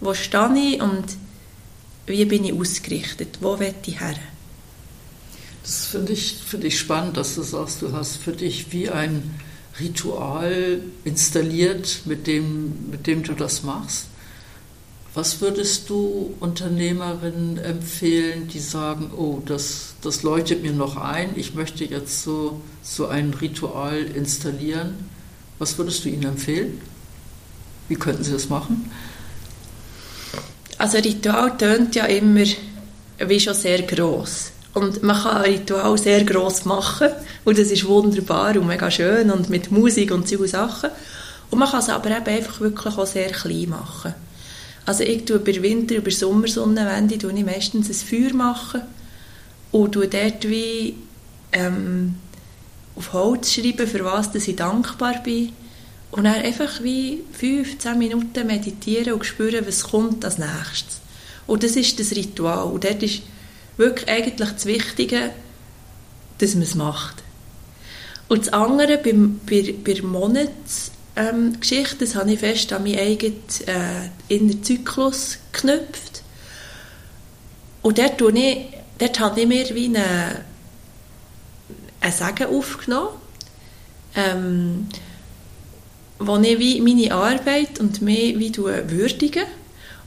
wo 0.00 0.14
stehe 0.14 0.58
ich 0.58 0.80
und 0.80 1.04
wie 2.06 2.24
bin 2.24 2.44
ich 2.44 2.52
ausgerichtet, 2.52 3.38
wo 3.40 3.58
will 3.58 3.74
ich 3.84 4.00
her. 4.00 4.16
Das 5.66 5.86
finde 5.86 6.12
ich, 6.12 6.34
find 6.46 6.62
ich 6.62 6.78
spannend, 6.78 7.16
dass 7.16 7.34
du 7.34 7.42
sagst, 7.42 7.82
du 7.82 7.92
hast 7.92 8.18
für 8.18 8.30
dich 8.30 8.72
wie 8.72 8.88
ein 8.88 9.34
Ritual 9.80 10.80
installiert, 11.04 12.02
mit 12.04 12.28
dem, 12.28 12.88
mit 12.90 13.08
dem 13.08 13.24
du 13.24 13.32
das 13.32 13.64
machst. 13.64 14.04
Was 15.12 15.40
würdest 15.40 15.90
du 15.90 16.34
Unternehmerinnen 16.38 17.58
empfehlen, 17.58 18.46
die 18.46 18.60
sagen, 18.60 19.10
oh, 19.16 19.42
das, 19.44 19.94
das 20.02 20.22
leuchtet 20.22 20.62
mir 20.62 20.72
noch 20.72 20.96
ein, 20.96 21.30
ich 21.34 21.54
möchte 21.54 21.84
jetzt 21.84 22.22
so, 22.22 22.60
so 22.80 23.08
ein 23.08 23.34
Ritual 23.34 24.04
installieren? 24.04 24.94
Was 25.58 25.78
würdest 25.78 26.04
du 26.04 26.10
ihnen 26.10 26.26
empfehlen? 26.26 26.80
Wie 27.88 27.96
könnten 27.96 28.22
sie 28.22 28.32
das 28.32 28.48
machen? 28.48 28.88
Also 30.78 30.98
Ritual 30.98 31.56
tönt 31.56 31.96
ja 31.96 32.04
immer 32.04 32.44
wie 33.18 33.40
schon 33.40 33.54
sehr 33.54 33.82
groß. 33.82 34.52
Und 34.76 35.02
man 35.02 35.16
kann 35.16 35.38
ein 35.38 35.52
Ritual 35.52 35.96
sehr 35.96 36.22
gross 36.24 36.66
machen 36.66 37.08
und 37.46 37.56
das 37.56 37.70
ist 37.70 37.86
wunderbar 37.86 38.54
und 38.58 38.66
mega 38.66 38.90
schön 38.90 39.30
und 39.30 39.48
mit 39.48 39.70
Musik 39.70 40.10
und 40.12 40.28
so 40.28 40.44
Sachen. 40.44 40.90
Und 41.50 41.58
man 41.58 41.70
kann 41.70 41.80
es 41.80 41.88
aber 41.88 42.10
eben 42.10 42.26
einfach 42.26 42.60
wirklich 42.60 42.94
auch 42.98 43.06
sehr 43.06 43.30
klein 43.30 43.70
machen. 43.70 44.12
Also 44.84 45.02
ich 45.02 45.24
tue 45.24 45.38
bei 45.38 45.62
Winter, 45.62 45.94
über 45.94 46.10
Sommersonnenwende 46.10 47.16
tue 47.16 47.32
ich 47.32 47.46
meistens 47.46 47.88
ein 47.88 47.94
Feuer 47.94 48.34
machen 48.34 48.82
und 49.72 49.92
tue 49.92 50.08
dort 50.08 50.46
wie 50.46 50.96
ähm, 51.52 52.16
auf 52.96 53.14
Holz 53.14 53.54
schreiben, 53.54 53.86
für 53.86 54.04
was 54.04 54.30
dass 54.30 54.46
ich 54.46 54.56
dankbar 54.56 55.22
bin. 55.22 55.54
Und 56.10 56.24
dann 56.24 56.34
einfach 56.34 56.82
wie 56.82 57.22
15 57.32 57.96
Minuten 57.96 58.46
meditieren 58.46 59.14
und 59.14 59.24
spüren, 59.24 59.66
was 59.66 59.84
kommt 59.84 60.22
als 60.22 60.36
nächstes. 60.36 61.00
Und 61.46 61.62
das 61.62 61.76
ist 61.76 61.98
das 61.98 62.10
Ritual. 62.10 62.64
Und 62.64 62.84
dort 62.84 63.02
ist 63.02 63.22
wirklich 63.76 64.08
eigentlich 64.08 64.52
das 64.52 64.66
Wichtige, 64.66 65.30
dass 66.38 66.54
man 66.54 66.62
es 66.62 66.74
macht. 66.74 67.22
Und 68.28 68.46
das 68.46 68.52
andere 68.52 68.98
beim, 68.98 69.40
bei, 69.46 69.74
bei 69.84 69.92
der 69.92 70.04
Monatsgeschichte, 70.04 71.94
ähm, 71.94 72.00
das 72.00 72.14
habe 72.16 72.32
ich 72.32 72.40
fest 72.40 72.72
an 72.72 72.82
meinen 72.82 72.98
eigenen 72.98 73.42
äh, 73.66 74.34
inneren 74.34 74.64
Zyklus 74.64 75.38
geknüpft. 75.52 76.22
Und 77.82 77.98
dort, 77.98 78.20
ich, 78.20 78.58
dort 78.98 79.20
habe 79.20 79.40
ich 79.40 79.46
mir 79.46 79.68
wie 79.74 79.86
eine, 79.86 80.44
ein 82.00 82.12
Sagen 82.12 82.46
aufgenommen, 82.46 83.10
ähm, 84.16 84.88
wo 86.18 86.36
ich 86.38 86.58
wie 86.58 86.80
meine 86.80 87.14
Arbeit 87.14 87.78
und 87.78 88.02
mich 88.02 88.38
wie 88.38 88.56
würdige. 88.56 89.42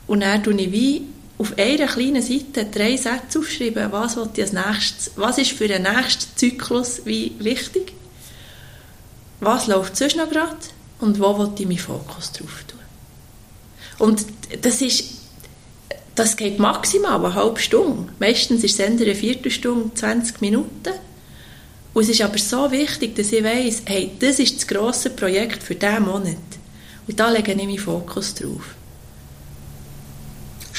Und 0.08 0.22
dann 0.22 0.44
tue 0.44 0.60
ich 0.60 0.72
wie 0.72 1.04
auf 1.40 1.58
einer 1.58 1.88
kleinen 1.88 2.22
Seite 2.22 2.66
drei 2.66 2.98
Sätze 2.98 3.40
aufschreiben, 3.40 3.92
was, 3.94 4.18
als 4.18 4.52
nächstes, 4.52 5.12
was 5.16 5.38
ist 5.38 5.52
für 5.52 5.70
den 5.70 5.84
nächsten 5.84 6.36
Zyklus 6.36 7.02
wie 7.06 7.34
wichtig, 7.40 7.94
was 9.40 9.68
läuft 9.68 9.96
sonst 9.96 10.18
noch 10.18 10.30
gerade 10.30 10.58
und 11.00 11.18
wo 11.20 11.40
will 11.40 11.52
ich 11.58 11.66
meinen 11.66 11.78
Fokus 11.78 12.34
drauf 12.34 12.66
tun. 12.68 12.80
Und 14.00 14.26
das 14.62 14.82
ist, 14.82 15.06
das 16.14 16.36
geht 16.36 16.60
maximal 16.60 17.24
eine 17.26 17.34
halbe 17.34 17.60
Stunde. 17.60 18.12
Meistens 18.20 18.66
ist 18.66 18.78
es 18.78 18.86
eine 18.86 19.16
Viertelstunde, 19.16 19.94
20 19.94 20.42
Minuten. 20.42 20.94
Und 21.94 22.04
es 22.04 22.10
ist 22.10 22.22
aber 22.22 22.38
so 22.38 22.70
wichtig, 22.72 23.16
dass 23.16 23.32
ich 23.32 23.44
weiss, 23.44 23.82
hey, 23.86 24.12
das 24.20 24.40
ist 24.40 24.58
das 24.58 24.68
grosse 24.68 25.10
Projekt 25.10 25.64
für 25.64 25.76
diesen 25.76 26.04
Monat. 26.04 26.36
Und 27.08 27.20
da 27.20 27.30
lege 27.32 27.54
ich 27.54 27.58
meinen 27.58 27.78
Fokus 27.78 28.36
drauf. 28.36 28.76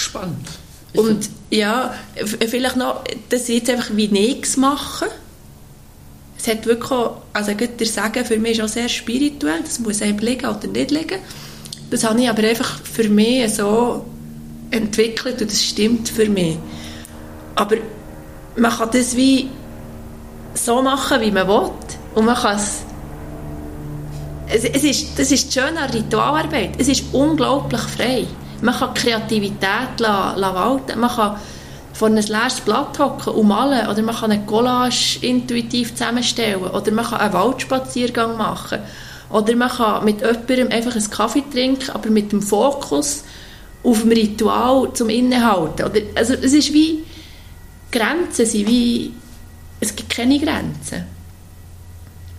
Spannend. 0.01 0.49
Und 0.95 1.29
ja, 1.51 1.95
vielleicht 2.25 2.77
noch, 2.77 3.05
dass 3.29 3.49
ich 3.49 3.59
jetzt 3.59 3.71
einfach 3.71 3.91
wie 3.95 4.09
nichts 4.09 4.57
mache. 4.57 5.07
Es 6.37 6.49
hat 6.49 6.67
wirklich 6.67 6.91
auch, 6.91 7.19
also 7.33 7.53
der 7.53 7.87
Sagen 7.87 8.25
für 8.25 8.39
mich 8.39 8.59
ist 8.59 8.65
auch 8.65 8.69
sehr 8.69 8.89
spirituell, 8.89 9.61
das 9.63 9.79
muss 9.79 10.03
einem 10.03 10.19
liegen 10.19 10.47
oder 10.47 10.67
nicht 10.67 10.91
liegen. 10.91 11.19
Das 11.91 12.03
habe 12.05 12.21
ich 12.21 12.29
aber 12.29 12.43
einfach 12.43 12.81
für 12.83 13.09
mich 13.09 13.55
so 13.55 14.05
entwickelt 14.71 15.41
und 15.43 15.51
das 15.51 15.63
stimmt 15.63 16.09
für 16.09 16.29
mich. 16.29 16.57
Aber 17.57 17.77
man 18.57 18.71
kann 18.71 18.91
das 18.93 19.15
wie 19.15 19.49
so 20.55 20.83
machen, 20.83 21.21
wie 21.21 21.31
man 21.31 21.47
will. 21.47 21.71
Und 22.15 22.25
man 22.25 22.37
kann 22.37 22.57
es 22.57 22.83
es, 24.53 24.65
es 24.65 24.83
ist, 24.83 25.19
das 25.19 25.31
ist 25.31 25.47
das 25.47 25.55
Schöne 25.55 25.81
an 25.81 25.91
Ritualarbeit. 25.91 26.71
Es 26.79 26.89
ist 26.89 27.05
unglaublich 27.13 27.81
frei. 27.81 28.27
Man 28.63 28.75
kann 28.75 28.95
Kreativität 28.95 30.01
walten. 30.01 31.01
Man 31.01 31.11
kann 31.11 31.37
vor 31.93 32.09
ein 32.09 32.17
leeres 32.17 32.61
Blatt 32.61 32.99
hocken 32.99 33.35
und 33.35 33.49
malen. 33.49 33.89
Oder 33.89 34.03
man 34.03 34.15
kann 34.15 34.33
eine 34.33 34.45
Collage 34.45 35.19
intuitiv 35.21 35.95
zusammenstellen. 35.95 36.63
Oder 36.63 36.93
man 36.93 37.05
kann 37.05 37.21
einen 37.21 37.33
Waldspaziergang 37.33 38.37
machen. 38.37 38.79
Oder 39.31 39.55
man 39.57 39.69
kann 39.69 40.05
mit 40.05 40.21
jemandem 40.21 40.69
einfach 40.69 40.95
einen 40.95 41.11
Kaffee 41.11 41.45
trinken, 41.53 41.91
aber 41.91 42.11
mit 42.11 42.33
dem 42.33 42.43
Fokus 42.43 43.25
auf 43.83 44.01
dem 44.01 44.11
Ritual 44.11 44.93
zum 44.93 45.09
Innehalten. 45.09 45.87
Oder, 45.87 46.01
also 46.15 46.35
es 46.35 46.53
ist 46.53 46.73
wie 46.73 47.05
Grenzen 47.91 48.47
sind 48.47 48.69
wie 48.69 49.13
es 49.81 49.97
gibt 49.97 50.11
keine 50.11 50.39
Grenzen. 50.39 51.05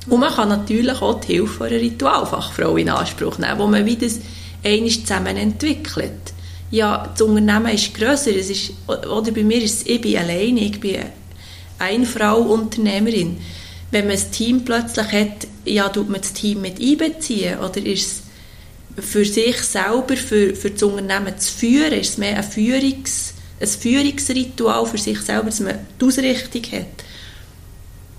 Und 0.07 0.19
man 0.19 0.33
kann 0.33 0.49
natürlich 0.49 1.01
auch 1.01 1.19
die 1.19 1.33
Hilfe 1.33 1.65
einer 1.65 1.79
Ritualfachfrau 1.79 2.77
in 2.77 2.89
Anspruch 2.89 3.37
nehmen, 3.37 3.59
wo 3.59 3.67
man 3.67 3.85
wie 3.85 3.95
das 3.95 4.19
einmal 4.63 4.89
zusammen 4.89 5.37
entwickelt. 5.37 6.33
Ja, 6.69 7.09
das 7.11 7.21
Unternehmen 7.21 7.73
ist 7.73 7.93
grösser. 7.93 8.35
Es 8.35 8.49
ist, 8.49 8.71
oder 8.87 9.31
bei 9.31 9.43
mir 9.43 9.61
ist 9.61 9.81
es, 9.81 9.87
ich 9.87 10.01
bin 10.01 10.17
alleine, 10.17 10.61
ich 10.61 10.79
bin 10.79 10.97
eine 11.79 12.05
Frau 12.05 12.41
Unternehmerin. 12.41 13.37
Wenn 13.91 14.07
man 14.07 14.15
ein 14.15 14.31
Team 14.31 14.63
plötzlich 14.63 15.11
hat, 15.11 15.47
ja, 15.65 15.89
tut 15.89 16.09
man 16.09 16.21
das 16.21 16.33
Team 16.33 16.61
mit 16.61 16.79
einbeziehen 16.79 17.59
oder 17.59 17.85
ist 17.85 18.23
es 18.95 19.05
für 19.05 19.25
sich 19.25 19.57
selber, 19.57 20.15
für, 20.15 20.55
für 20.55 20.71
das 20.71 20.83
Unternehmen 20.83 21.37
zu 21.37 21.51
führen, 21.51 21.93
ist 21.93 22.11
es 22.11 22.17
mehr 22.17 22.37
ein, 22.37 22.43
Führungs, 22.43 23.33
ein 23.59 23.67
Führungsritual 23.67 24.85
für 24.85 24.97
sich 24.97 25.19
selber, 25.19 25.45
dass 25.45 25.59
man 25.59 25.79
die 25.99 26.05
Ausrichtung 26.05 26.63
hat. 26.71 27.03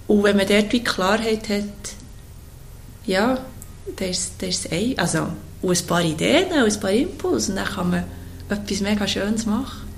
Und 0.09 0.24
wenn 0.24 0.37
man 0.37 0.46
dort 0.46 0.72
die 0.72 0.85
Klarheit 0.85 1.48
hat, 1.48 1.64
ja, 3.07 3.44
dann 3.96 4.09
ist 4.09 4.42
es 4.42 4.70
ein, 4.70 4.98
also 4.98 5.28
und 5.62 5.81
ein 5.81 5.87
paar 5.87 6.03
Ideen 6.03 6.48
und 6.48 6.72
ein 6.72 6.81
paar 6.81 6.90
Impulse 6.90 7.53
und 7.53 7.57
dann 7.57 7.66
kann 7.66 7.90
man 7.90 8.05
etwas 8.48 8.81
mega 8.81 9.07
Schönes 9.07 9.46
machen. 9.46 9.88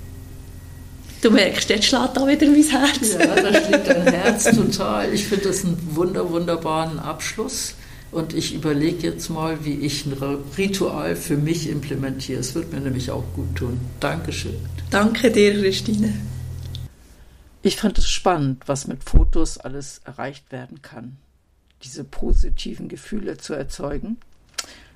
Du 1.21 1.31
merkst, 1.31 1.69
jetzt 1.69 1.85
schlägt 1.85 2.15
da 2.15 2.27
wieder 2.27 2.47
mein 2.47 2.63
Herz. 2.63 3.13
Ja, 3.13 3.35
da 3.35 3.65
schlägt 3.65 3.87
dein 3.87 4.13
Herz 4.13 4.43
total. 4.43 5.11
Ich 5.11 5.25
finde 5.25 5.47
das 5.47 5.65
einen 5.65 5.95
wunder, 5.95 6.29
wunderbaren 6.29 6.99
Abschluss. 6.99 7.73
Und 8.11 8.33
ich 8.33 8.53
überlege 8.53 9.07
jetzt 9.07 9.29
mal, 9.29 9.65
wie 9.65 9.73
ich 9.73 10.05
ein 10.05 10.13
Ritual 10.57 11.15
für 11.15 11.35
mich 11.35 11.67
implementiere. 11.67 12.39
Es 12.39 12.53
wird 12.53 12.71
mir 12.71 12.79
nämlich 12.79 13.09
auch 13.09 13.23
gut 13.33 13.55
tun. 13.55 13.79
Dankeschön. 13.99 14.55
Danke 14.91 15.31
dir, 15.31 15.59
Christine. 15.59 16.13
Ich 17.63 17.77
fand 17.77 17.97
es 17.97 18.07
spannend, 18.07 18.63
was 18.67 18.85
mit 18.85 19.03
Fotos 19.03 19.57
alles 19.57 20.01
erreicht 20.05 20.51
werden 20.51 20.83
kann. 20.83 21.17
Diese 21.83 22.03
positiven 22.03 22.87
Gefühle 22.87 23.37
zu 23.37 23.53
erzeugen 23.53 24.17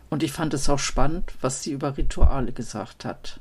und 0.09 0.23
ich 0.23 0.31
fand 0.31 0.53
es 0.53 0.69
auch 0.69 0.79
spannend, 0.79 1.33
was 1.41 1.63
sie 1.63 1.71
über 1.71 1.97
Rituale 1.97 2.51
gesagt 2.51 3.05
hat. 3.05 3.39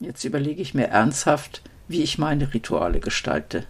Jetzt 0.00 0.24
überlege 0.24 0.62
ich 0.62 0.74
mir 0.74 0.88
ernsthaft, 0.88 1.62
wie 1.88 2.02
ich 2.02 2.18
meine 2.18 2.52
Rituale 2.52 3.00
gestalte. 3.00 3.64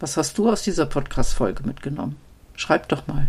Was 0.00 0.16
hast 0.16 0.36
du 0.38 0.50
aus 0.50 0.62
dieser 0.62 0.86
Podcast-Folge 0.86 1.62
mitgenommen? 1.64 2.16
Schreib 2.56 2.88
doch 2.88 3.06
mal. 3.06 3.28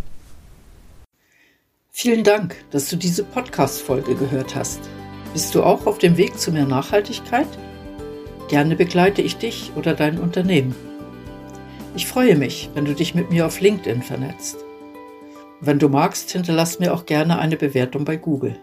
Vielen 1.92 2.24
Dank, 2.24 2.56
dass 2.72 2.90
du 2.90 2.96
diese 2.96 3.24
Podcast-Folge 3.24 4.16
gehört 4.16 4.56
hast. 4.56 4.80
Bist 5.34 5.54
du 5.54 5.64
auch 5.64 5.86
auf 5.86 6.00
dem 6.00 6.18
Weg 6.18 6.40
zu 6.40 6.52
mehr 6.52 6.66
Nachhaltigkeit? 6.66 7.48
Gerne 8.50 8.76
begleite 8.76 9.22
ich 9.22 9.38
dich 9.38 9.72
oder 9.76 9.94
dein 9.94 10.18
Unternehmen. 10.20 10.76
Ich 11.96 12.08
freue 12.08 12.36
mich, 12.36 12.72
wenn 12.74 12.86
du 12.86 12.96
dich 12.96 13.14
mit 13.14 13.30
mir 13.30 13.46
auf 13.46 13.60
LinkedIn 13.62 14.02
vernetzt. 14.02 14.58
Wenn 15.66 15.80
du 15.80 15.88
magst, 15.88 16.32
hinterlass 16.32 16.80
mir 16.80 16.94
auch 16.94 17.06
gerne 17.06 17.40
eine 17.40 17.56
Bewertung 17.56 18.04
bei 18.04 18.18
Google. 18.18 18.58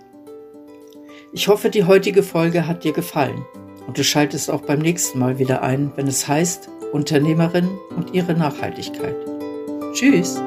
Ich 1.32 1.48
hoffe, 1.48 1.70
die 1.70 1.84
heutige 1.84 2.22
Folge 2.22 2.66
hat 2.66 2.84
dir 2.84 2.92
gefallen 2.92 3.42
und 3.86 3.96
du 3.96 4.04
schaltest 4.04 4.50
auch 4.50 4.60
beim 4.60 4.80
nächsten 4.80 5.18
Mal 5.18 5.38
wieder 5.38 5.62
ein, 5.62 5.92
wenn 5.96 6.06
es 6.06 6.28
heißt 6.28 6.68
Unternehmerin 6.92 7.70
und 7.96 8.12
ihre 8.12 8.34
Nachhaltigkeit. 8.34 9.16
Tschüss! 9.94 10.42